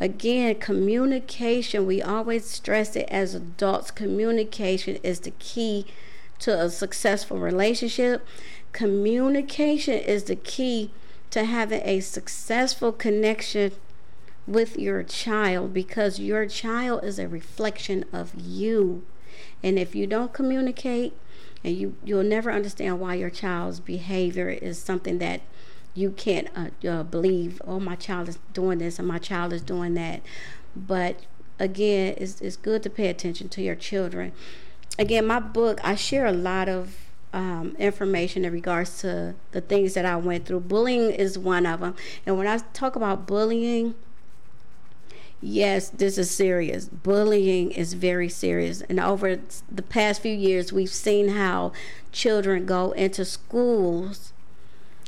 Again, 0.00 0.54
communication, 0.54 1.86
we 1.86 2.00
always 2.00 2.46
stress 2.46 2.96
it 2.96 3.06
as 3.10 3.34
adults. 3.34 3.90
Communication 3.90 4.96
is 5.02 5.20
the 5.20 5.32
key 5.32 5.84
to 6.38 6.58
a 6.58 6.70
successful 6.70 7.38
relationship. 7.38 8.26
Communication 8.72 9.94
is 9.94 10.24
the 10.24 10.36
key 10.36 10.90
to 11.30 11.44
having 11.44 11.82
a 11.84 12.00
successful 12.00 12.92
connection 12.92 13.72
with 14.46 14.78
your 14.78 15.02
child 15.02 15.72
because 15.72 16.18
your 16.18 16.46
child 16.46 17.04
is 17.04 17.18
a 17.18 17.28
reflection 17.28 18.04
of 18.12 18.34
you. 18.34 19.04
And 19.62 19.78
if 19.78 19.94
you 19.94 20.06
don't 20.06 20.32
communicate, 20.32 21.14
and 21.62 21.76
you 21.76 21.94
you'll 22.04 22.24
never 22.24 22.50
understand 22.50 23.00
why 23.00 23.14
your 23.14 23.30
child's 23.30 23.80
behavior 23.80 24.48
is 24.48 24.78
something 24.78 25.18
that 25.18 25.42
you 25.94 26.10
can't 26.10 26.48
uh, 26.56 26.88
uh, 26.88 27.02
believe, 27.02 27.60
oh, 27.66 27.80
my 27.80 27.96
child 27.96 28.28
is 28.28 28.38
doing 28.52 28.78
this 28.78 28.98
and 28.98 29.06
my 29.06 29.18
child 29.18 29.52
is 29.52 29.62
doing 29.62 29.94
that. 29.94 30.22
But 30.74 31.20
again, 31.58 32.14
it's, 32.16 32.40
it's 32.40 32.56
good 32.56 32.82
to 32.84 32.90
pay 32.90 33.08
attention 33.08 33.48
to 33.50 33.62
your 33.62 33.74
children. 33.74 34.32
Again, 34.98 35.26
my 35.26 35.40
book, 35.40 35.80
I 35.82 35.94
share 35.96 36.26
a 36.26 36.32
lot 36.32 36.68
of 36.68 36.96
um, 37.32 37.76
information 37.78 38.44
in 38.44 38.52
regards 38.52 39.00
to 39.00 39.34
the 39.52 39.60
things 39.60 39.94
that 39.94 40.04
I 40.04 40.16
went 40.16 40.46
through. 40.46 40.60
Bullying 40.60 41.10
is 41.10 41.38
one 41.38 41.66
of 41.66 41.80
them. 41.80 41.94
And 42.26 42.36
when 42.36 42.46
I 42.46 42.58
talk 42.72 42.96
about 42.96 43.26
bullying, 43.26 43.94
yes, 45.40 45.88
this 45.90 46.18
is 46.18 46.30
serious. 46.30 46.86
Bullying 46.86 47.70
is 47.70 47.94
very 47.94 48.28
serious. 48.28 48.82
And 48.82 48.98
over 48.98 49.38
the 49.70 49.82
past 49.82 50.22
few 50.22 50.34
years, 50.34 50.72
we've 50.72 50.90
seen 50.90 51.30
how 51.30 51.72
children 52.12 52.66
go 52.66 52.92
into 52.92 53.24
schools 53.24 54.32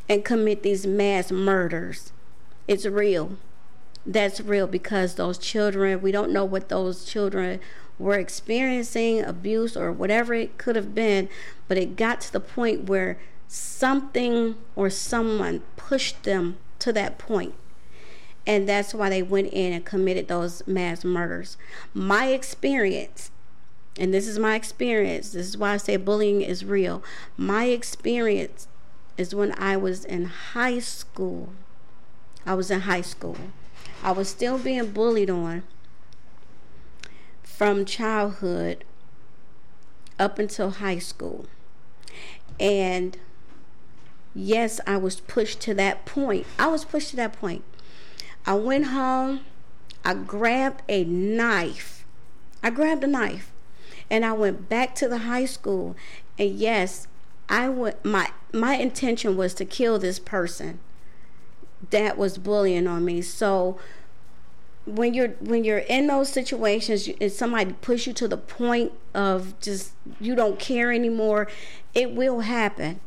and 0.08 0.24
commit 0.24 0.62
these 0.62 0.86
mass 0.86 1.32
murders. 1.32 2.12
It's 2.68 2.86
real. 2.86 3.36
That's 4.04 4.40
real 4.40 4.66
because 4.66 5.14
those 5.14 5.38
children, 5.38 6.00
we 6.02 6.12
don't 6.12 6.32
know 6.32 6.44
what 6.44 6.68
those 6.68 7.04
children 7.04 7.60
were 7.98 8.18
experiencing, 8.18 9.22
abuse 9.22 9.76
or 9.76 9.92
whatever 9.92 10.34
it 10.34 10.58
could 10.58 10.76
have 10.76 10.94
been, 10.94 11.28
but 11.68 11.78
it 11.78 11.96
got 11.96 12.20
to 12.22 12.32
the 12.32 12.40
point 12.40 12.84
where 12.84 13.18
something 13.48 14.56
or 14.74 14.90
someone 14.90 15.62
pushed 15.76 16.22
them 16.22 16.56
to 16.78 16.92
that 16.92 17.18
point. 17.18 17.54
And 18.46 18.68
that's 18.68 18.92
why 18.92 19.08
they 19.08 19.22
went 19.22 19.52
in 19.52 19.72
and 19.72 19.84
committed 19.84 20.26
those 20.26 20.66
mass 20.66 21.04
murders. 21.04 21.56
My 21.94 22.28
experience, 22.28 23.30
and 23.98 24.12
this 24.12 24.26
is 24.26 24.38
my 24.38 24.56
experience, 24.56 25.30
this 25.30 25.46
is 25.46 25.56
why 25.56 25.74
I 25.74 25.76
say 25.76 25.96
bullying 25.96 26.42
is 26.42 26.64
real. 26.64 27.02
My 27.36 27.66
experience 27.66 28.66
is 29.16 29.34
when 29.34 29.52
I 29.58 29.76
was 29.76 30.04
in 30.04 30.24
high 30.24 30.80
school. 30.80 31.52
I 32.44 32.54
was 32.54 32.70
in 32.70 32.80
high 32.80 33.02
school. 33.02 33.36
I 34.02 34.10
was 34.10 34.28
still 34.28 34.58
being 34.58 34.90
bullied 34.90 35.30
on 35.30 35.62
from 37.56 37.84
childhood 37.84 38.84
up 40.18 40.38
until 40.38 40.70
high 40.70 40.98
school. 40.98 41.46
And 42.58 43.16
yes, 44.34 44.80
I 44.86 44.96
was 44.96 45.20
pushed 45.20 45.60
to 45.62 45.74
that 45.74 46.04
point. 46.06 46.46
I 46.58 46.68
was 46.68 46.84
pushed 46.84 47.10
to 47.10 47.16
that 47.16 47.32
point. 47.34 47.62
I 48.46 48.54
went 48.54 48.86
home, 48.86 49.40
I 50.04 50.14
grabbed 50.14 50.82
a 50.88 51.04
knife. 51.04 52.04
I 52.62 52.70
grabbed 52.70 53.04
a 53.04 53.08
knife 53.08 53.52
and 54.10 54.24
I 54.24 54.32
went 54.32 54.68
back 54.68 54.94
to 54.96 55.08
the 55.08 55.18
high 55.18 55.44
school. 55.44 55.96
And 56.38 56.50
yes, 56.50 57.06
I 57.48 57.68
would 57.68 58.02
my 58.04 58.30
my 58.52 58.74
intention 58.74 59.36
was 59.36 59.54
to 59.54 59.64
kill 59.64 59.98
this 59.98 60.18
person 60.18 60.80
that 61.90 62.16
was 62.16 62.38
bullying 62.38 62.86
on 62.86 63.04
me. 63.04 63.22
So 63.22 63.78
when 64.84 65.14
you're 65.14 65.28
when 65.40 65.64
you're 65.64 65.78
in 65.78 66.08
those 66.08 66.28
situations 66.28 67.08
and 67.20 67.30
somebody 67.30 67.72
push 67.74 68.06
you 68.06 68.12
to 68.14 68.26
the 68.26 68.36
point 68.36 68.92
of 69.14 69.58
just 69.60 69.92
you 70.20 70.34
don't 70.34 70.58
care 70.58 70.92
anymore, 70.92 71.48
it 71.94 72.12
will 72.12 72.40
happen. 72.40 73.00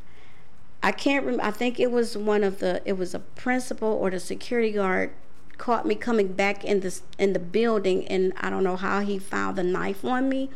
I 0.81 0.91
can't 0.91 1.25
remember. 1.25 1.45
I 1.45 1.51
think 1.51 1.79
it 1.79 1.91
was 1.91 2.17
one 2.17 2.43
of 2.43 2.59
the. 2.59 2.81
It 2.85 2.93
was 2.93 3.13
a 3.13 3.19
principal 3.19 3.89
or 3.89 4.09
the 4.09 4.19
security 4.19 4.71
guard 4.71 5.11
caught 5.57 5.85
me 5.85 5.95
coming 5.95 6.33
back 6.33 6.63
in 6.63 6.81
this 6.81 7.01
in 7.17 7.33
the 7.33 7.39
building, 7.39 8.07
and 8.07 8.33
I 8.37 8.49
don't 8.49 8.63
know 8.63 8.75
how 8.75 9.01
he 9.01 9.17
found 9.17 9.57
the 9.57 9.63
knife 9.63 10.05
on 10.05 10.29
me, 10.29 10.49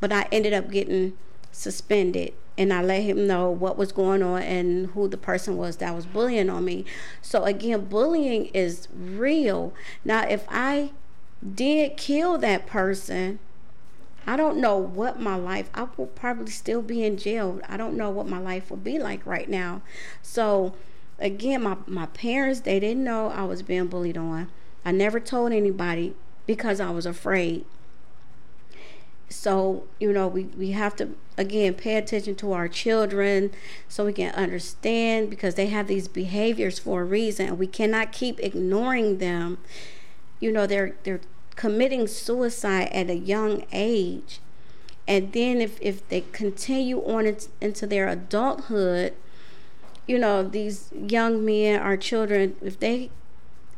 but 0.00 0.12
I 0.12 0.26
ended 0.30 0.52
up 0.52 0.70
getting 0.70 1.14
suspended 1.50 2.34
and 2.58 2.72
I 2.72 2.82
let 2.82 3.02
him 3.02 3.26
know 3.26 3.50
what 3.50 3.78
was 3.78 3.92
going 3.92 4.22
on 4.22 4.42
and 4.42 4.86
who 4.88 5.08
the 5.08 5.16
person 5.16 5.56
was 5.56 5.76
that 5.76 5.94
was 5.94 6.06
bullying 6.06 6.50
on 6.50 6.64
me. 6.64 6.84
So 7.20 7.44
again, 7.44 7.86
bullying 7.86 8.46
is 8.46 8.88
real. 8.94 9.72
Now, 10.04 10.26
if 10.28 10.44
I 10.48 10.92
did 11.54 11.96
kill 11.96 12.38
that 12.38 12.66
person, 12.66 13.38
I 14.26 14.36
don't 14.36 14.58
know 14.58 14.76
what 14.76 15.20
my 15.20 15.34
life 15.34 15.68
I 15.74 15.88
will 15.96 16.06
probably 16.06 16.52
still 16.52 16.82
be 16.82 17.04
in 17.04 17.16
jail. 17.16 17.60
I 17.68 17.76
don't 17.76 17.96
know 17.96 18.10
what 18.10 18.28
my 18.28 18.38
life 18.38 18.70
will 18.70 18.76
be 18.76 18.98
like 18.98 19.24
right 19.26 19.48
now. 19.48 19.82
So 20.22 20.74
again, 21.18 21.62
my 21.62 21.76
my 21.86 22.06
parents 22.06 22.60
they 22.60 22.78
didn't 22.78 23.02
know 23.02 23.28
I 23.28 23.44
was 23.44 23.62
being 23.62 23.88
bullied 23.88 24.16
on. 24.16 24.48
I 24.84 24.92
never 24.92 25.18
told 25.18 25.52
anybody 25.52 26.14
because 26.46 26.80
I 26.80 26.90
was 26.90 27.06
afraid 27.06 27.64
so 29.32 29.84
you 29.98 30.12
know 30.12 30.28
we, 30.28 30.44
we 30.44 30.70
have 30.72 30.94
to 30.96 31.10
again 31.36 31.74
pay 31.74 31.96
attention 31.96 32.34
to 32.36 32.52
our 32.52 32.68
children 32.68 33.50
so 33.88 34.04
we 34.04 34.12
can 34.12 34.32
understand 34.34 35.30
because 35.30 35.54
they 35.54 35.66
have 35.66 35.88
these 35.88 36.06
behaviors 36.06 36.78
for 36.78 37.02
a 37.02 37.04
reason 37.04 37.58
we 37.58 37.66
cannot 37.66 38.12
keep 38.12 38.38
ignoring 38.40 39.18
them. 39.18 39.58
You 40.40 40.52
know 40.52 40.66
they're 40.66 40.96
they're 41.04 41.20
committing 41.56 42.06
suicide 42.06 42.88
at 42.92 43.10
a 43.10 43.16
young 43.16 43.64
age. 43.72 44.40
And 45.06 45.32
then 45.32 45.60
if, 45.60 45.80
if 45.80 46.08
they 46.08 46.24
continue 46.32 47.00
on 47.00 47.26
it, 47.26 47.48
into 47.60 47.88
their 47.88 48.08
adulthood 48.08 49.14
you 50.06 50.18
know 50.18 50.42
these 50.42 50.90
young 50.92 51.44
men 51.44 51.80
our 51.80 51.96
children 51.96 52.56
if 52.62 52.78
they 52.80 53.10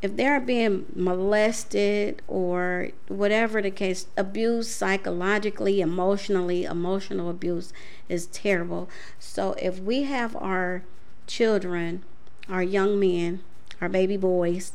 if 0.04 0.18
they're 0.18 0.38
being 0.38 0.84
molested 0.94 2.20
or 2.28 2.90
whatever 3.08 3.62
the 3.62 3.70
case, 3.70 4.06
abused 4.18 4.68
psychologically, 4.68 5.80
emotionally, 5.80 6.64
emotional 6.64 7.30
abuse 7.30 7.72
is 8.06 8.26
terrible. 8.26 8.86
So 9.18 9.54
if 9.54 9.78
we 9.78 10.02
have 10.02 10.36
our 10.36 10.82
children, 11.26 12.02
our 12.50 12.62
young 12.62 13.00
men, 13.00 13.40
our 13.80 13.88
baby 13.88 14.18
boys 14.18 14.74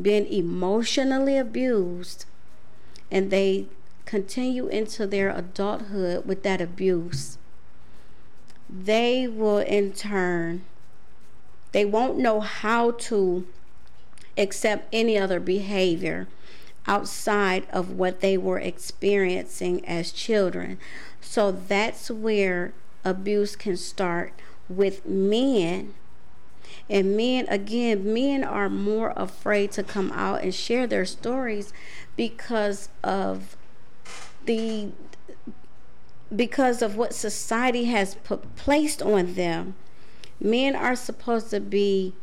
being 0.00 0.26
emotionally 0.28 1.36
abused 1.36 2.24
and 3.10 3.30
they 3.30 3.66
continue 4.06 4.66
into 4.68 5.06
their 5.06 5.28
adulthood 5.28 6.24
with 6.24 6.42
that 6.42 6.62
abuse, 6.62 7.36
they 8.70 9.28
will 9.28 9.58
in 9.58 9.92
turn 9.92 10.64
they 11.72 11.84
won't 11.84 12.16
know 12.16 12.38
how 12.38 12.92
to 12.92 13.44
accept 14.36 14.88
any 14.92 15.18
other 15.18 15.40
behavior 15.40 16.26
outside 16.86 17.66
of 17.72 17.92
what 17.92 18.20
they 18.20 18.36
were 18.36 18.58
experiencing 18.58 19.84
as 19.86 20.12
children. 20.12 20.78
So 21.20 21.50
that's 21.50 22.10
where 22.10 22.72
abuse 23.04 23.56
can 23.56 23.76
start 23.76 24.32
with 24.68 25.06
men. 25.06 25.94
And 26.88 27.16
men, 27.16 27.46
again, 27.48 28.12
men 28.12 28.44
are 28.44 28.68
more 28.68 29.12
afraid 29.16 29.72
to 29.72 29.82
come 29.82 30.12
out 30.12 30.42
and 30.42 30.54
share 30.54 30.86
their 30.86 31.06
stories 31.06 31.72
because 32.16 32.88
of 33.02 33.56
the 34.44 34.90
because 36.34 36.82
of 36.82 36.96
what 36.96 37.14
society 37.14 37.84
has 37.84 38.16
put 38.16 38.56
placed 38.56 39.00
on 39.00 39.34
them. 39.34 39.74
Men 40.40 40.74
are 40.74 40.96
supposed 40.96 41.50
to 41.50 41.60
be 41.60 42.14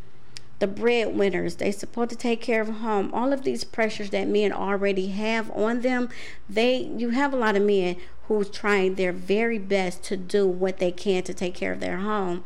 the 0.61 0.67
breadwinners. 0.67 1.55
They're 1.55 1.71
supposed 1.71 2.11
to 2.11 2.15
take 2.15 2.39
care 2.39 2.61
of 2.61 2.69
home. 2.69 3.09
All 3.13 3.33
of 3.33 3.43
these 3.43 3.63
pressures 3.63 4.11
that 4.11 4.27
men 4.27 4.53
already 4.53 5.07
have 5.07 5.49
on 5.51 5.81
them, 5.81 6.07
they 6.47 6.77
you 6.77 7.09
have 7.09 7.33
a 7.33 7.35
lot 7.35 7.55
of 7.55 7.63
men 7.63 7.97
who's 8.27 8.47
trying 8.47 8.93
their 8.93 9.11
very 9.11 9.57
best 9.57 10.03
to 10.03 10.15
do 10.15 10.47
what 10.47 10.77
they 10.77 10.91
can 10.91 11.23
to 11.23 11.33
take 11.33 11.55
care 11.55 11.73
of 11.73 11.79
their 11.79 11.97
home, 11.97 12.43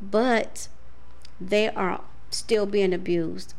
but 0.00 0.68
they 1.40 1.68
are 1.70 2.02
still 2.30 2.66
being 2.66 2.94
abused. 2.94 3.52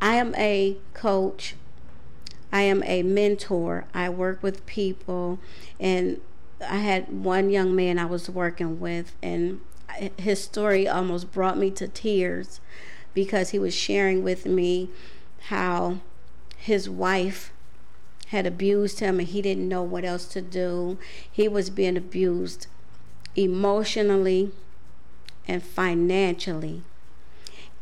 I 0.00 0.14
am 0.14 0.32
a 0.36 0.76
coach. 0.94 1.56
I 2.52 2.62
am 2.62 2.84
a 2.84 3.02
mentor. 3.02 3.86
I 3.92 4.08
work 4.10 4.44
with 4.44 4.64
people 4.64 5.40
and 5.80 6.20
I 6.60 6.76
had 6.76 7.24
one 7.24 7.50
young 7.50 7.74
man 7.74 7.98
I 7.98 8.06
was 8.06 8.30
working 8.30 8.78
with 8.78 9.12
and 9.20 9.60
his 10.18 10.42
story 10.42 10.88
almost 10.88 11.32
brought 11.32 11.58
me 11.58 11.70
to 11.72 11.88
tears 11.88 12.60
because 13.14 13.50
he 13.50 13.58
was 13.58 13.74
sharing 13.74 14.22
with 14.22 14.46
me 14.46 14.90
how 15.48 15.98
his 16.56 16.88
wife 16.88 17.52
had 18.28 18.46
abused 18.46 19.00
him 19.00 19.18
and 19.18 19.28
he 19.28 19.40
didn't 19.40 19.68
know 19.68 19.82
what 19.82 20.04
else 20.04 20.26
to 20.26 20.42
do. 20.42 20.98
He 21.30 21.48
was 21.48 21.70
being 21.70 21.96
abused 21.96 22.66
emotionally 23.36 24.50
and 25.46 25.62
financially. 25.62 26.82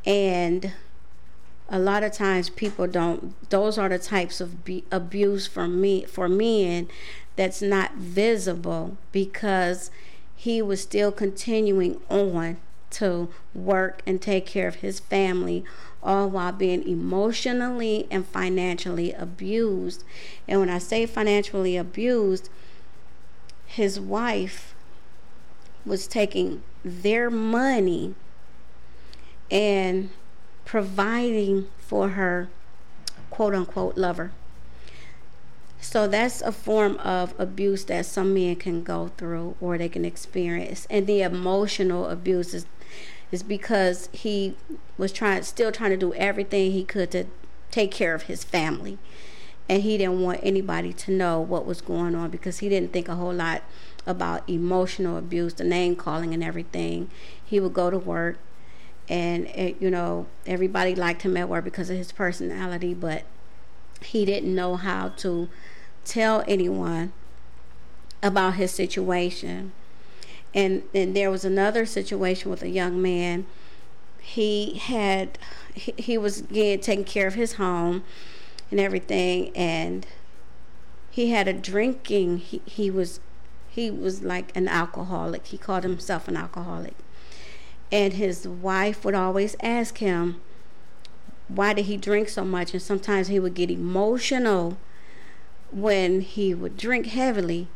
And 0.04 0.72
a 1.68 1.78
lot 1.78 2.02
of 2.02 2.12
times 2.12 2.50
people 2.50 2.86
don't 2.86 3.34
those 3.50 3.78
are 3.78 3.88
the 3.88 3.98
types 3.98 4.40
of 4.40 4.54
abuse 4.92 5.46
for 5.46 5.66
me 5.66 6.04
for 6.04 6.28
men 6.28 6.88
that's 7.36 7.62
not 7.62 7.94
visible 7.94 8.98
because 9.12 9.90
he 10.36 10.60
was 10.62 10.80
still 10.80 11.12
continuing 11.12 12.00
on 12.08 12.58
to 12.90 13.28
work 13.54 14.02
and 14.06 14.22
take 14.22 14.46
care 14.46 14.68
of 14.68 14.76
his 14.76 15.00
family, 15.00 15.64
all 16.02 16.30
while 16.30 16.52
being 16.52 16.86
emotionally 16.86 18.06
and 18.10 18.26
financially 18.26 19.12
abused. 19.12 20.04
And 20.46 20.60
when 20.60 20.68
I 20.68 20.78
say 20.78 21.06
financially 21.06 21.76
abused, 21.76 22.48
his 23.66 23.98
wife 23.98 24.74
was 25.84 26.06
taking 26.06 26.62
their 26.84 27.30
money 27.30 28.14
and 29.50 30.10
providing 30.64 31.68
for 31.78 32.10
her 32.10 32.48
quote 33.30 33.54
unquote 33.54 33.96
lover. 33.96 34.32
So 35.84 36.08
that's 36.08 36.40
a 36.40 36.50
form 36.50 36.96
of 36.96 37.38
abuse 37.38 37.84
that 37.84 38.06
some 38.06 38.32
men 38.32 38.56
can 38.56 38.82
go 38.82 39.12
through 39.18 39.54
or 39.60 39.76
they 39.76 39.90
can 39.90 40.04
experience. 40.06 40.86
And 40.88 41.06
the 41.06 41.20
emotional 41.20 42.08
abuse 42.08 42.54
is 42.54 42.64
is 43.30 43.42
because 43.42 44.08
he 44.10 44.56
was 44.96 45.12
trying 45.12 45.42
still 45.42 45.70
trying 45.70 45.90
to 45.90 45.96
do 45.96 46.14
everything 46.14 46.72
he 46.72 46.84
could 46.84 47.10
to 47.10 47.26
take 47.70 47.90
care 47.90 48.14
of 48.14 48.22
his 48.22 48.42
family. 48.42 48.98
And 49.68 49.82
he 49.82 49.98
didn't 49.98 50.22
want 50.22 50.40
anybody 50.42 50.94
to 50.94 51.12
know 51.12 51.38
what 51.38 51.66
was 51.66 51.82
going 51.82 52.14
on 52.14 52.30
because 52.30 52.58
he 52.58 52.70
didn't 52.70 52.92
think 52.92 53.06
a 53.06 53.16
whole 53.16 53.34
lot 53.34 53.62
about 54.06 54.48
emotional 54.48 55.18
abuse, 55.18 55.52
the 55.52 55.64
name 55.64 55.96
calling 55.96 56.32
and 56.32 56.42
everything. 56.42 57.10
He 57.44 57.60
would 57.60 57.74
go 57.74 57.90
to 57.90 57.98
work 57.98 58.38
and 59.06 59.46
it, 59.48 59.76
you 59.80 59.90
know, 59.90 60.26
everybody 60.46 60.94
liked 60.94 61.22
him 61.22 61.36
at 61.36 61.48
work 61.48 61.62
because 61.62 61.90
of 61.90 61.98
his 61.98 62.10
personality, 62.10 62.94
but 62.94 63.24
he 64.00 64.24
didn't 64.24 64.54
know 64.54 64.76
how 64.76 65.10
to 65.18 65.48
tell 66.04 66.44
anyone 66.46 67.12
about 68.22 68.54
his 68.54 68.70
situation. 68.72 69.72
And 70.54 70.84
then 70.92 71.12
there 71.12 71.30
was 71.30 71.44
another 71.44 71.84
situation 71.84 72.50
with 72.50 72.62
a 72.62 72.68
young 72.68 73.00
man. 73.02 73.46
He 74.20 74.78
had 74.78 75.38
he, 75.74 75.92
he 75.98 76.16
was 76.16 76.42
getting 76.42 76.80
taking 76.80 77.04
care 77.04 77.26
of 77.26 77.34
his 77.34 77.54
home 77.54 78.04
and 78.70 78.80
everything 78.80 79.54
and 79.54 80.06
he 81.10 81.30
had 81.30 81.46
a 81.46 81.52
drinking 81.52 82.38
he, 82.38 82.62
he 82.64 82.90
was 82.90 83.20
he 83.68 83.90
was 83.90 84.22
like 84.22 84.56
an 84.56 84.68
alcoholic. 84.68 85.48
He 85.48 85.58
called 85.58 85.82
himself 85.82 86.28
an 86.28 86.36
alcoholic. 86.36 86.94
And 87.90 88.14
his 88.14 88.46
wife 88.46 89.04
would 89.04 89.14
always 89.14 89.56
ask 89.60 89.98
him 89.98 90.40
why 91.48 91.74
did 91.74 91.84
he 91.86 91.96
drink 91.96 92.28
so 92.28 92.44
much 92.44 92.72
and 92.72 92.80
sometimes 92.80 93.28
he 93.28 93.38
would 93.38 93.54
get 93.54 93.70
emotional 93.70 94.78
when 95.74 96.20
he 96.20 96.54
would 96.54 96.76
drink 96.76 97.06
heavily 97.06 97.66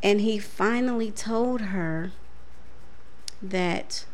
And 0.00 0.20
he 0.20 0.38
finally 0.38 1.10
told 1.10 1.60
her 1.60 2.12
that 3.42 4.04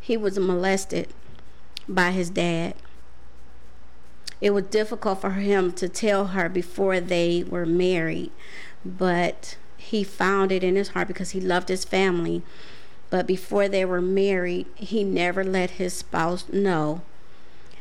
he 0.00 0.18
was 0.18 0.38
molested 0.38 1.08
by 1.88 2.10
his 2.10 2.28
dad. 2.28 2.74
It 4.42 4.50
was 4.50 4.64
difficult 4.64 5.22
for 5.22 5.30
him 5.30 5.72
to 5.72 5.88
tell 5.88 6.28
her 6.28 6.48
before 6.50 7.00
they 7.00 7.42
were 7.42 7.64
married, 7.64 8.30
but 8.84 9.56
he 9.78 10.04
found 10.04 10.52
it 10.52 10.62
in 10.62 10.76
his 10.76 10.88
heart 10.88 11.08
because 11.08 11.30
he 11.30 11.40
loved 11.40 11.70
his 11.70 11.84
family. 11.86 12.42
But 13.08 13.26
before 13.26 13.66
they 13.66 13.86
were 13.86 14.02
married, 14.02 14.66
he 14.74 15.04
never 15.04 15.42
let 15.42 15.70
his 15.72 15.94
spouse 15.94 16.46
know 16.50 17.00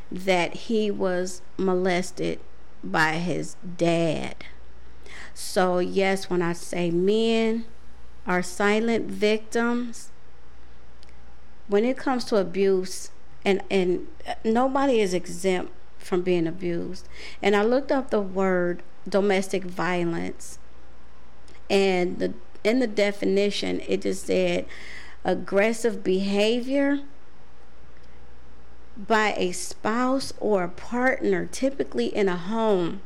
that 0.10 0.54
he 0.54 0.90
was 0.90 1.42
molested 1.58 2.40
by 2.84 3.14
his 3.14 3.56
dad. 3.78 4.36
So, 5.34 5.80
yes, 5.80 6.30
when 6.30 6.42
I 6.42 6.54
say 6.54 6.90
men 6.90 7.66
are 8.26 8.42
silent 8.42 9.06
victims, 9.06 10.12
when 11.68 11.86
it 11.86 11.98
comes 11.98 12.26
to 12.26 12.38
abuse, 12.38 13.12
and, 13.46 13.62
and 13.70 14.08
nobody 14.44 15.00
is 15.00 15.14
exempt 15.14 15.72
from 15.98 16.22
being 16.22 16.48
abused. 16.48 17.08
And 17.42 17.56
I 17.56 17.64
looked 17.64 17.92
up 17.92 18.10
the 18.10 18.22
word 18.22 18.84
domestic 19.08 19.64
violence, 19.64 20.60
and 21.70 22.20
the, 22.20 22.34
in 22.64 22.80
the 22.80 22.88
definition, 22.88 23.82
it 23.88 24.02
just 24.02 24.26
said 24.26 24.66
aggressive 25.24 26.04
behavior 26.04 27.02
by 28.98 29.34
a 29.38 29.52
spouse 29.52 30.34
or 30.40 30.64
a 30.64 30.70
partner, 30.70 31.46
typically 31.46 32.08
in 32.08 32.28
a 32.28 32.38
home. 32.38 33.02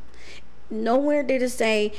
Nowhere 0.69 1.23
did 1.23 1.41
it 1.41 1.49
say 1.49 1.91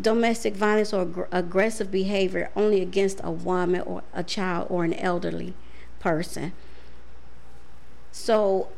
domestic 0.00 0.54
violence 0.54 0.92
or 0.92 1.02
ag- 1.02 1.28
aggressive 1.30 1.90
behavior 1.90 2.50
only 2.56 2.80
against 2.80 3.20
a 3.22 3.30
woman 3.30 3.82
or 3.82 4.02
a 4.12 4.22
child 4.24 4.66
or 4.70 4.84
an 4.84 4.94
elderly 4.94 5.54
person. 6.00 6.52
So, 8.10 8.68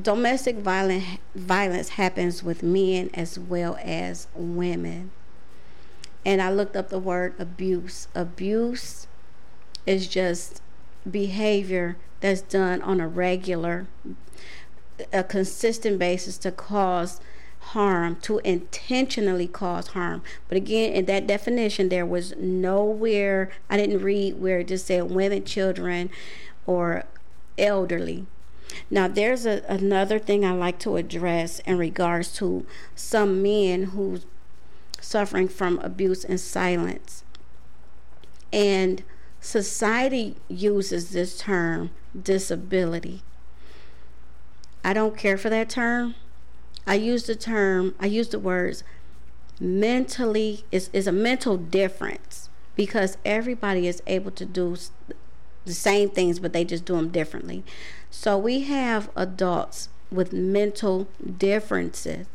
domestic 0.00 0.56
violence 0.56 1.18
violence 1.34 1.90
happens 1.90 2.42
with 2.42 2.62
men 2.62 3.10
as 3.14 3.38
well 3.38 3.76
as 3.82 4.28
women. 4.34 5.10
And 6.24 6.40
I 6.40 6.50
looked 6.52 6.76
up 6.76 6.88
the 6.88 6.98
word 6.98 7.34
abuse. 7.38 8.06
Abuse 8.14 9.06
is 9.86 10.06
just 10.06 10.62
behavior 11.10 11.96
that's 12.22 12.40
done 12.40 12.80
on 12.82 13.00
a 13.00 13.08
regular, 13.08 13.86
a 15.12 15.22
consistent 15.22 15.98
basis 15.98 16.38
to 16.38 16.50
cause 16.50 17.20
harm, 17.60 18.16
to 18.22 18.38
intentionally 18.38 19.46
cause 19.46 19.88
harm. 19.88 20.22
But 20.48 20.56
again, 20.56 20.92
in 20.92 21.04
that 21.06 21.26
definition, 21.26 21.90
there 21.90 22.06
was 22.06 22.34
nowhere, 22.36 23.50
I 23.68 23.76
didn't 23.76 24.02
read 24.02 24.40
where 24.40 24.60
it 24.60 24.68
just 24.68 24.86
said 24.86 25.10
women, 25.10 25.44
children, 25.44 26.10
or 26.64 27.04
elderly. 27.58 28.26
Now, 28.90 29.08
there's 29.08 29.44
a, 29.44 29.62
another 29.68 30.18
thing 30.18 30.44
I 30.44 30.52
like 30.52 30.78
to 30.80 30.96
address 30.96 31.58
in 31.60 31.76
regards 31.76 32.32
to 32.36 32.64
some 32.94 33.42
men 33.42 33.84
who's 33.84 34.24
suffering 35.00 35.48
from 35.48 35.78
abuse 35.80 36.24
and 36.24 36.40
silence. 36.40 37.24
And 38.52 39.02
society 39.42 40.36
uses 40.48 41.10
this 41.10 41.36
term 41.36 41.90
disability. 42.20 43.22
I 44.82 44.94
don't 44.94 45.16
care 45.16 45.36
for 45.36 45.50
that 45.50 45.68
term. 45.68 46.14
I 46.86 46.94
use 46.94 47.26
the 47.26 47.36
term, 47.36 47.94
I 48.00 48.06
use 48.06 48.28
the 48.28 48.38
words 48.38 48.82
mentally 49.60 50.64
is, 50.72 50.90
is 50.92 51.06
a 51.06 51.12
mental 51.12 51.56
difference 51.56 52.48
because 52.74 53.18
everybody 53.24 53.86
is 53.86 54.02
able 54.06 54.30
to 54.32 54.44
do 54.44 54.76
the 55.64 55.74
same 55.74 56.10
things, 56.10 56.40
but 56.40 56.52
they 56.52 56.64
just 56.64 56.84
do 56.84 56.96
them 56.96 57.10
differently. 57.10 57.62
So 58.10 58.38
we 58.38 58.62
have 58.62 59.10
adults 59.14 59.88
with 60.10 60.32
mental 60.32 61.06
differences. 61.38 62.26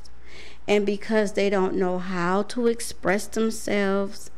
And 0.67 0.85
because 0.85 1.33
they 1.33 1.49
don't 1.49 1.75
know 1.75 1.99
how 1.99 2.43
to 2.43 2.67
express 2.67 3.27
themselves, 3.27 4.29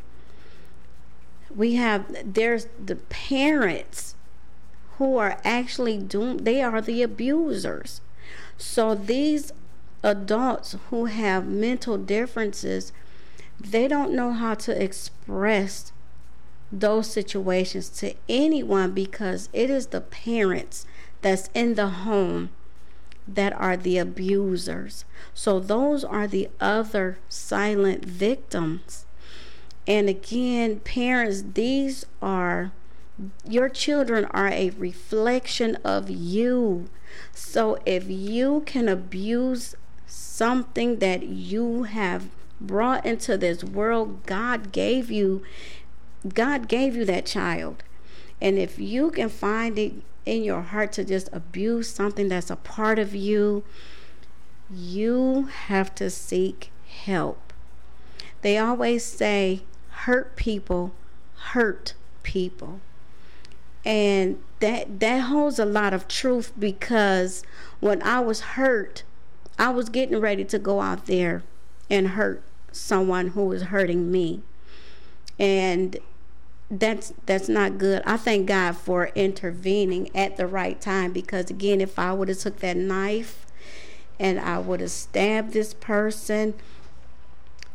we 1.55 1.75
have 1.75 2.05
there's 2.33 2.67
the 2.83 2.95
parents 2.95 4.15
who 4.97 5.17
are 5.17 5.39
actually 5.43 5.97
doing 5.97 6.38
they 6.38 6.62
are 6.62 6.81
the 6.81 7.01
abusers 7.01 8.01
so 8.57 8.93
these 8.93 9.51
adults 10.03 10.75
who 10.89 11.05
have 11.05 11.45
mental 11.45 11.97
differences 11.97 12.93
they 13.59 13.88
don't 13.88 14.13
know 14.13 14.31
how 14.31 14.53
to 14.53 14.81
express 14.81 15.91
those 16.71 17.12
situations 17.12 17.89
to 17.89 18.13
anyone 18.27 18.91
because 18.91 19.49
it 19.53 19.69
is 19.69 19.88
the 19.88 20.01
parents 20.01 20.85
that's 21.21 21.49
in 21.53 21.75
the 21.75 21.88
home 21.88 22.49
that 23.27 23.53
are 23.53 23.77
the 23.77 23.97
abusers. 23.97 25.05
So 25.33 25.59
those 25.59 26.03
are 26.03 26.27
the 26.27 26.49
other 26.59 27.19
silent 27.27 28.05
victims. 28.05 29.05
And 29.89 30.08
again, 30.08 30.82
parents, 30.82 31.43
these 31.56 32.06
are 32.21 32.71
your 33.43 33.67
children 33.67 34.25
are 34.25 34.47
a 34.47 34.69
reflection 34.69 35.78
of 35.78 36.12
you. 36.12 36.88
So 37.34 37.80
if 37.88 38.08
you 38.08 38.62
can 38.67 38.88
abuse 38.88 39.75
something 40.06 40.99
that 40.99 41.23
you 41.23 41.84
have 41.84 42.30
brought 42.62 43.04
into 43.04 43.36
this 43.36 43.63
world, 43.63 44.25
God 44.28 44.71
gave 44.71 45.10
you 45.10 45.41
God 46.36 46.67
gave 46.67 46.95
you 46.95 47.06
that 47.06 47.25
child. 47.25 47.82
And 48.39 48.60
if 48.60 48.78
you 48.78 49.10
can 49.10 49.30
find 49.30 49.80
it 49.80 49.93
in 50.25 50.43
your 50.43 50.62
heart 50.62 50.91
to 50.93 51.04
just 51.04 51.30
abuse 51.34 51.89
something 51.89 52.28
that's 52.28 52.52
a 52.52 52.58
part 52.58 52.99
of 52.99 53.15
you, 53.15 53.63
you 54.71 55.49
have 55.65 55.95
to 55.95 56.10
seek 56.10 56.71
help. 56.88 57.54
They 58.41 58.58
always 58.58 59.04
say, 59.04 59.63
hurt 60.05 60.35
people 60.35 60.93
hurt 61.51 61.93
people. 62.23 62.79
And 63.85 64.41
that 64.59 64.99
that 64.99 65.19
holds 65.19 65.57
a 65.57 65.65
lot 65.65 65.93
of 65.93 66.07
truth 66.07 66.51
because 66.59 67.43
when 67.79 68.01
I 68.03 68.19
was 68.19 68.41
hurt, 68.41 69.03
I 69.57 69.69
was 69.69 69.89
getting 69.89 70.19
ready 70.19 70.43
to 70.45 70.59
go 70.59 70.81
out 70.81 71.05
there 71.05 71.43
and 71.89 72.09
hurt 72.09 72.43
someone 72.71 73.29
who 73.29 73.45
was 73.45 73.63
hurting 73.63 74.12
me. 74.12 74.41
And 75.38 75.97
that's 76.69 77.13
that's 77.25 77.49
not 77.49 77.77
good. 77.77 78.03
I 78.05 78.17
thank 78.17 78.47
God 78.47 78.75
for 78.77 79.07
intervening 79.15 80.13
at 80.15 80.38
the 80.38 80.45
right 80.45 80.79
time 80.79 81.13
because 81.13 81.49
again, 81.49 81.81
if 81.81 81.97
I 81.97 82.13
would 82.13 82.27
have 82.27 82.39
took 82.39 82.59
that 82.59 82.77
knife 82.77 83.45
and 84.19 84.39
I 84.39 84.59
would 84.59 84.81
have 84.81 84.91
stabbed 84.91 85.53
this 85.53 85.73
person, 85.73 86.53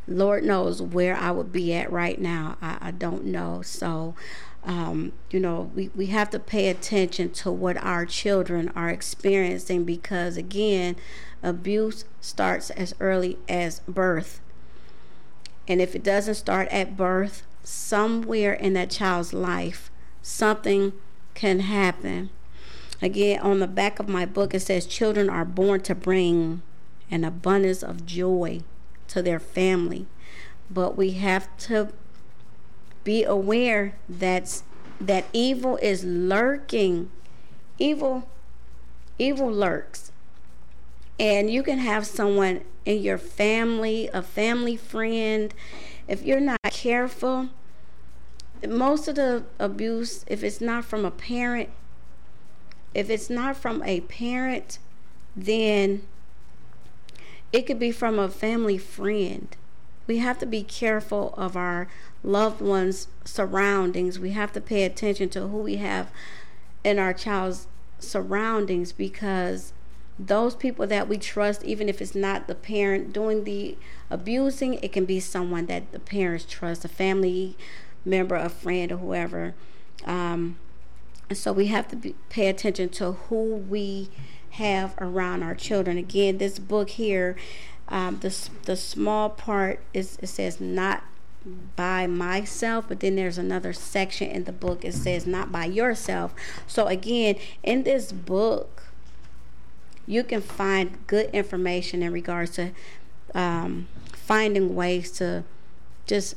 Lord 0.07 0.45
knows 0.45 0.83
where 0.83 1.17
I 1.17 1.31
would 1.31 1.53
be 1.53 1.73
at 1.73 1.91
right 1.91 2.21
now. 2.21 2.57
I, 2.61 2.79
I 2.81 2.91
don't 2.91 3.25
know. 3.25 3.63
So, 3.63 4.15
um, 4.65 5.13
you 5.31 5.41
know, 5.41 5.71
we, 5.75 5.91
we 5.95 6.07
have 6.07 6.31
to 6.31 6.39
pay 6.39 6.69
attention 6.69 7.31
to 7.33 7.51
what 7.51 7.77
our 7.79 8.05
children 8.07 8.71
are 8.75 8.91
experiencing 8.91 9.85
because, 9.85 10.37
again, 10.37 10.97
abuse 11.43 12.05
starts 12.21 12.71
as 12.71 12.95
early 13.01 13.39
as 13.49 13.81
birth. 13.81 14.41
And 15.67 15.81
if 15.81 15.95
it 15.95 16.03
doesn't 16.03 16.35
start 16.35 16.69
at 16.69 16.97
birth, 16.97 17.43
somewhere 17.63 18.53
in 18.53 18.75
that 18.75 18.91
child's 18.91 19.33
life, 19.33 19.91
something 20.21 20.93
can 21.33 21.61
happen. 21.61 22.31
Again, 23.01 23.41
on 23.41 23.61
the 23.61 23.67
back 23.67 23.99
of 23.99 24.09
my 24.09 24.27
book, 24.27 24.55
it 24.55 24.61
says 24.61 24.87
children 24.87 25.31
are 25.31 25.45
born 25.45 25.81
to 25.83 25.95
bring 25.95 26.63
an 27.11 27.25
abundance 27.25 27.83
of 27.83 28.07
joy 28.07 28.63
to 29.09 29.23
their 29.23 29.41
family. 29.41 30.07
But 30.71 30.97
we 30.97 31.13
have 31.13 31.55
to 31.59 31.93
be 33.03 33.25
aware 33.25 33.97
that 34.09 34.63
that 35.01 35.27
evil 35.33 35.79
is 35.83 36.05
lurking. 36.05 37.11
Evil 37.79 38.29
evil 39.19 39.51
lurks. 39.51 40.11
And 41.19 41.51
you 41.51 41.63
can 41.63 41.79
have 41.79 42.07
someone 42.07 42.63
in 42.85 43.01
your 43.01 43.19
family, 43.19 44.09
a 44.13 44.23
family 44.23 44.77
friend, 44.77 45.55
if 46.09 46.23
you're 46.23 46.41
not 46.41 46.59
careful, 46.71 47.49
most 48.67 49.09
of 49.09 49.15
the 49.17 49.45
abuse, 49.59 50.25
if 50.27 50.43
it's 50.43 50.61
not 50.61 50.85
from 50.85 51.05
a 51.05 51.11
parent, 51.11 51.71
if 52.93 53.11
it's 53.11 53.31
not 53.31 53.57
from 53.57 53.83
a 53.85 54.01
parent, 54.03 54.79
then 55.37 56.03
it 57.55 57.67
could 57.69 57.79
be 57.79 57.93
from 57.93 58.19
a 58.19 58.29
family 58.29 58.77
friend. 58.77 59.57
We 60.09 60.19
have 60.19 60.41
to 60.41 60.47
be 60.47 60.65
careful 60.65 61.33
of 61.37 61.57
our 61.57 61.87
loved 62.25 62.61
ones' 62.61 63.07
surroundings. 63.25 64.19
We 64.19 64.33
have 64.33 64.53
to 64.55 64.61
pay 64.61 64.83
attention 64.83 65.29
to 65.31 65.47
who 65.47 65.59
we 65.59 65.77
have 65.77 66.11
in 66.83 66.99
our 66.99 67.13
child's 67.15 67.69
surroundings 68.01 68.91
because 68.91 69.73
those 70.19 70.57
people 70.57 70.89
that 70.89 71.07
we 71.07 71.17
trust, 71.17 71.63
even 71.63 71.89
if 71.89 72.03
it's 72.03 72.17
not 72.17 72.49
the 72.49 72.57
parent 72.57 73.13
doing 73.13 73.45
the 73.45 73.79
abusing, 74.11 74.75
it 74.75 74.91
can 74.91 75.05
be 75.05 75.21
someone 75.21 75.67
that 75.67 75.93
the 75.93 76.01
parents 76.01 76.47
trust, 76.49 76.85
a 76.85 76.89
family 76.89 77.57
member, 78.05 78.35
a 78.35 78.49
friend, 78.49 78.91
or 78.91 78.97
whoever. 78.97 79.55
Um, 80.05 80.59
so 81.33 81.53
we 81.53 81.69
have 81.69 81.87
to 81.89 81.97
be, 81.97 82.17
pay 82.31 82.49
attention 82.49 82.89
to 82.91 83.13
who 83.13 83.55
we 83.55 84.11
have 84.55 84.95
around 84.99 85.43
our 85.43 85.55
children. 85.55 85.99
Again, 85.99 86.39
this 86.39 86.59
book 86.59 86.91
here, 86.91 87.37
um, 87.89 88.19
the 88.21 88.49
the 88.65 88.77
small 88.77 89.31
part 89.31 89.81
is 89.93 90.19
it 90.23 90.29
says 90.29 90.61
not 90.61 91.03
by 91.77 92.07
myself, 92.07 92.87
but 92.89 93.01
then 93.01 93.17
there's 93.17 93.37
another 93.37 93.73
section 93.73 94.31
in 94.31 94.45
the 94.45 94.53
book 94.53 94.85
it 94.85 94.95
says 94.95 95.27
not 95.27 95.53
by 95.53 95.65
yourself. 95.65 96.35
So 96.67 96.87
again, 96.87 97.37
in 97.63 97.83
this 97.83 98.13
book, 98.13 98.85
you 100.07 100.23
can 100.23 100.41
find 100.41 101.05
good 101.07 101.31
information 101.31 102.03
in 102.03 102.13
regards 102.13 102.53
to 102.53 102.71
um, 103.35 103.89
finding 104.13 104.75
ways 104.75 105.11
to 105.13 105.45
just 106.07 106.37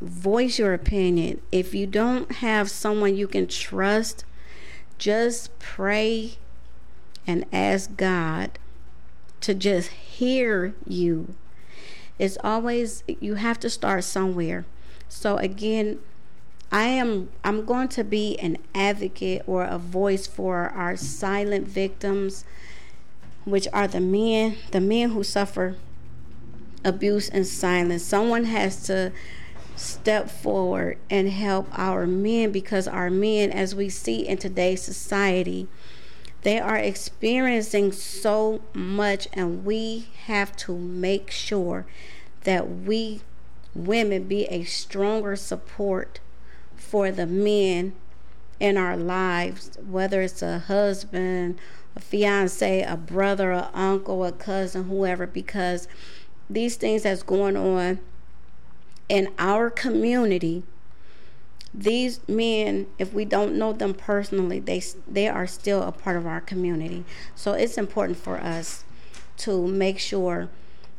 voice 0.00 0.58
your 0.58 0.74
opinion. 0.74 1.40
If 1.52 1.74
you 1.74 1.86
don't 1.86 2.30
have 2.32 2.70
someone 2.70 3.16
you 3.16 3.28
can 3.28 3.46
trust, 3.46 4.24
just 4.98 5.56
pray 5.58 6.38
and 7.26 7.44
ask 7.52 7.96
God 7.96 8.58
to 9.40 9.54
just 9.54 9.90
hear 9.90 10.74
you. 10.86 11.34
It's 12.18 12.38
always 12.44 13.02
you 13.20 13.34
have 13.34 13.58
to 13.60 13.70
start 13.70 14.04
somewhere. 14.04 14.64
So 15.08 15.36
again, 15.36 15.98
I 16.70 16.84
am 16.84 17.30
I'm 17.44 17.64
going 17.64 17.88
to 17.88 18.04
be 18.04 18.38
an 18.38 18.58
advocate 18.74 19.42
or 19.46 19.64
a 19.64 19.78
voice 19.78 20.26
for 20.26 20.68
our 20.70 20.96
silent 20.96 21.68
victims, 21.68 22.44
which 23.44 23.68
are 23.72 23.88
the 23.88 24.00
men, 24.00 24.56
the 24.70 24.80
men 24.80 25.10
who 25.10 25.22
suffer 25.22 25.76
abuse 26.84 27.28
and 27.28 27.46
silence. 27.46 28.02
Someone 28.02 28.44
has 28.44 28.84
to 28.86 29.12
step 29.76 30.30
forward 30.30 30.98
and 31.10 31.28
help 31.28 31.66
our 31.76 32.06
men 32.06 32.52
because 32.52 32.86
our 32.86 33.10
men 33.10 33.50
as 33.50 33.74
we 33.74 33.88
see 33.88 34.26
in 34.26 34.38
today's 34.38 34.82
society 34.82 35.66
they 36.44 36.60
are 36.60 36.76
experiencing 36.76 37.90
so 37.90 38.60
much 38.74 39.26
and 39.32 39.64
we 39.64 40.08
have 40.26 40.54
to 40.56 40.76
make 40.76 41.30
sure 41.30 41.86
that 42.42 42.68
we 42.70 43.22
women 43.74 44.24
be 44.24 44.44
a 44.44 44.62
stronger 44.64 45.34
support 45.34 46.20
for 46.76 47.10
the 47.10 47.26
men 47.26 47.94
in 48.60 48.76
our 48.76 48.96
lives, 48.96 49.76
whether 49.84 50.22
it's 50.22 50.42
a 50.42 50.60
husband, 50.60 51.58
a 51.96 52.00
fiance, 52.00 52.82
a 52.82 52.96
brother, 52.96 53.50
a 53.50 53.70
uncle, 53.74 54.24
a 54.24 54.30
cousin, 54.30 54.84
whoever, 54.84 55.26
because 55.26 55.88
these 56.48 56.76
things 56.76 57.02
that's 57.02 57.22
going 57.22 57.56
on 57.56 57.98
in 59.08 59.32
our 59.38 59.70
community, 59.70 60.62
these 61.74 62.20
men, 62.28 62.86
if 62.98 63.12
we 63.12 63.24
don't 63.24 63.56
know 63.56 63.72
them 63.72 63.94
personally, 63.94 64.60
they 64.60 64.80
they 65.08 65.28
are 65.28 65.46
still 65.46 65.82
a 65.82 65.90
part 65.90 66.16
of 66.16 66.26
our 66.26 66.40
community. 66.40 67.04
So 67.34 67.52
it's 67.52 67.76
important 67.76 68.16
for 68.16 68.38
us 68.38 68.84
to 69.38 69.66
make 69.66 69.98
sure 69.98 70.48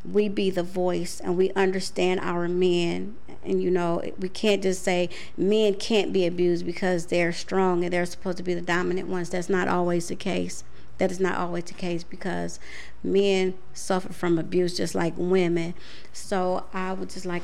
we 0.03 0.27
be 0.27 0.49
the 0.49 0.63
voice 0.63 1.19
and 1.21 1.37
we 1.37 1.51
understand 1.53 2.19
our 2.19 2.49
men. 2.49 3.15
And 3.43 3.61
you 3.61 3.71
know 3.71 4.03
we 4.19 4.27
can't 4.27 4.61
just 4.63 4.83
say 4.83 5.09
men 5.37 5.75
can't 5.75 6.11
be 6.11 6.25
abused 6.25 6.65
because 6.65 7.05
they're 7.05 7.31
strong 7.31 7.83
and 7.83 7.93
they're 7.93 8.05
supposed 8.05 8.37
to 8.37 8.43
be 8.43 8.53
the 8.53 8.61
dominant 8.61 9.07
ones. 9.07 9.29
That's 9.29 9.49
not 9.49 9.67
always 9.67 10.09
the 10.09 10.15
case 10.15 10.63
that 10.97 11.11
is 11.11 11.19
not 11.19 11.37
always 11.37 11.65
the 11.65 11.73
case 11.73 12.03
because 12.03 12.59
men 13.03 13.53
suffer 13.73 14.13
from 14.13 14.39
abuse 14.39 14.77
just 14.77 14.95
like 14.95 15.13
women. 15.17 15.73
So 16.13 16.65
i 16.73 16.93
would 16.93 17.09
just 17.09 17.25
like 17.25 17.43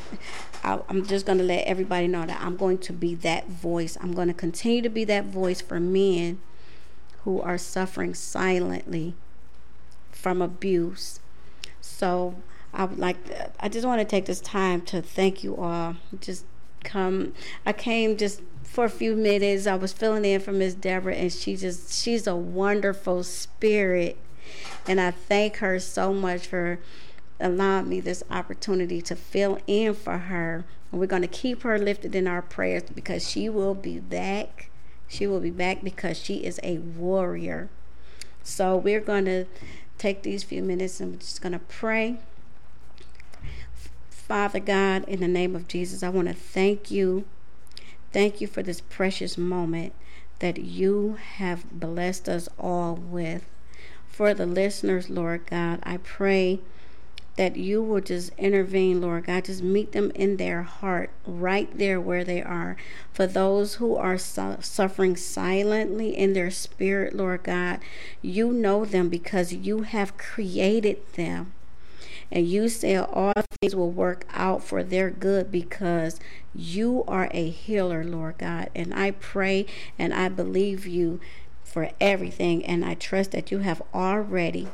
I, 0.64 0.80
i'm 0.90 1.06
just 1.06 1.26
going 1.26 1.38
to 1.38 1.44
let 1.44 1.66
everybody 1.66 2.08
know 2.08 2.26
that 2.26 2.42
i'm 2.42 2.56
going 2.58 2.78
to 2.80 2.94
be 2.94 3.16
that 3.16 3.48
voice. 3.48 3.98
I'm 4.02 4.14
going 4.14 4.28
to 4.28 4.34
continue 4.34 4.82
to 4.82 4.90
be 4.90 5.04
that 5.06 5.26
voice 5.26 5.62
for 5.62 5.80
men 5.80 6.40
who 7.24 7.42
are 7.42 7.58
suffering 7.58 8.14
silently 8.14 9.14
from 10.12 10.42
abuse. 10.42 11.20
So 11.80 12.36
I 12.74 12.86
would 12.86 13.00
like 13.00 13.18
I 13.60 13.70
just 13.70 13.86
want 13.86 14.00
to 14.00 14.06
take 14.06 14.26
this 14.26 14.40
time 14.40 14.82
to 14.84 15.02
thank 15.02 15.44
you 15.44 15.56
all. 15.58 15.96
Just 16.20 16.46
come 16.84 17.34
I 17.66 17.74
came 17.74 18.18
just 18.18 18.42
for 18.72 18.86
a 18.86 18.90
few 18.90 19.18
minutes. 19.18 19.68
I 19.68 19.76
was 19.76 19.92
filling 19.92 20.24
in 20.24 20.40
for 20.40 20.54
Miss 20.54 20.74
Deborah 20.74 21.14
and 21.14 21.32
she 21.32 21.58
just 21.58 21.94
she's 21.94 22.26
a 22.26 22.36
wonderful 22.36 23.24
spirit. 23.24 24.18
And 24.88 25.00
I 25.00 25.12
thank 25.12 25.58
her 25.58 25.78
so 25.80 26.14
much 26.14 26.48
for 26.48 26.80
allowing 27.40 27.90
me 27.90 28.00
this 28.00 28.24
opportunity 28.32 29.02
to 29.02 29.16
fill 29.16 29.60
in 29.68 29.94
for 29.94 30.18
her. 30.18 30.64
And 30.92 31.02
we're 31.02 31.08
going 31.08 31.22
to 31.22 31.28
keep 31.28 31.64
her 31.64 31.78
lifted 31.78 32.16
in 32.16 32.28
our 32.28 32.42
prayers 32.42 32.84
because 32.84 33.30
she 33.30 33.50
will 33.50 33.76
be 33.76 34.00
back. 34.00 34.70
She 35.08 35.28
will 35.28 35.42
be 35.42 35.52
back 35.52 35.84
because 35.84 36.18
she 36.18 36.36
is 36.36 36.58
a 36.64 36.78
warrior. 36.78 37.70
So 38.42 38.78
we're 38.78 39.02
going 39.02 39.26
to 39.26 39.46
take 39.98 40.24
these 40.24 40.44
few 40.44 40.64
minutes 40.64 41.02
and 41.02 41.12
we're 41.12 41.20
just 41.20 41.42
going 41.42 41.54
to 41.54 41.60
pray. 41.60 42.20
Father 44.10 44.62
God, 44.62 45.04
in 45.10 45.20
the 45.20 45.28
name 45.28 45.58
of 45.58 45.68
Jesus, 45.68 46.04
I 46.04 46.10
want 46.10 46.30
to 46.30 46.34
thank 46.34 46.90
you. 46.90 47.26
Thank 48.12 48.42
you 48.42 48.48
for 48.48 48.62
this 48.62 48.82
precious 48.82 49.38
moment 49.38 49.94
that 50.40 50.58
you 50.58 51.18
have 51.36 51.72
blessed 51.72 52.28
us 52.28 52.50
all 52.60 52.96
with. 52.96 53.46
For 54.10 54.34
the 54.34 54.46
listeners, 54.46 55.10
Lord 55.10 55.46
God, 55.46 55.80
I 55.84 55.98
pray 55.98 56.60
that 57.38 57.56
you 57.56 57.82
will 57.82 58.02
just 58.02 58.32
intervene, 58.38 59.02
Lord 59.02 59.26
God. 59.26 59.46
Just 59.46 59.64
meet 59.64 59.94
them 59.94 60.12
in 60.14 60.38
their 60.38 60.64
heart, 60.64 61.10
right 61.26 61.70
there 61.78 62.00
where 62.02 62.24
they 62.24 62.42
are. 62.42 62.76
For 63.14 63.26
those 63.26 63.76
who 63.76 63.96
are 63.96 64.18
su- 64.18 64.58
suffering 64.60 65.16
silently 65.16 66.16
in 66.16 66.34
their 66.34 66.52
spirit, 66.52 67.16
Lord 67.16 67.44
God, 67.44 67.80
you 68.22 68.52
know 68.52 68.84
them 68.84 69.08
because 69.08 69.54
you 69.54 69.84
have 69.84 70.18
created 70.18 70.98
them. 71.14 71.54
And 72.32 72.48
you 72.48 72.70
say 72.70 72.96
all 72.96 73.34
things 73.62 73.76
will 73.76 73.92
work 73.92 74.26
out 74.32 74.64
for 74.64 74.84
their 74.84 75.10
good 75.10 75.52
because 75.52 76.20
you 76.56 77.04
are 77.08 77.30
a 77.32 77.50
healer, 77.50 78.04
Lord 78.04 78.38
God. 78.38 78.70
And 78.74 78.94
I 78.94 79.12
pray 79.12 79.66
and 80.00 80.14
I 80.14 80.30
believe 80.30 80.88
you 80.88 81.20
for 81.64 81.90
everything. 82.00 82.66
And 82.66 82.86
I 82.86 82.94
trust 82.94 83.32
that 83.32 83.52
you 83.52 83.60
have 83.60 83.82
already 83.94 84.68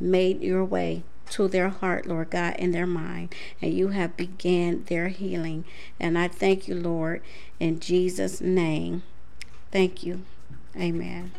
made 0.00 0.42
your 0.42 0.64
way 0.64 1.04
to 1.30 1.48
their 1.48 1.70
heart, 1.70 2.06
Lord 2.06 2.30
God, 2.30 2.54
and 2.58 2.74
their 2.74 2.86
mind, 2.86 3.34
and 3.62 3.72
you 3.72 3.88
have 3.88 4.16
began 4.16 4.84
their 4.84 5.08
healing. 5.08 5.64
And 5.98 6.18
I 6.18 6.28
thank 6.28 6.68
you, 6.68 6.74
Lord, 6.74 7.22
in 7.58 7.80
Jesus' 7.80 8.40
name. 8.40 9.02
Thank 9.70 10.02
you. 10.04 10.22
Amen. 10.76 11.32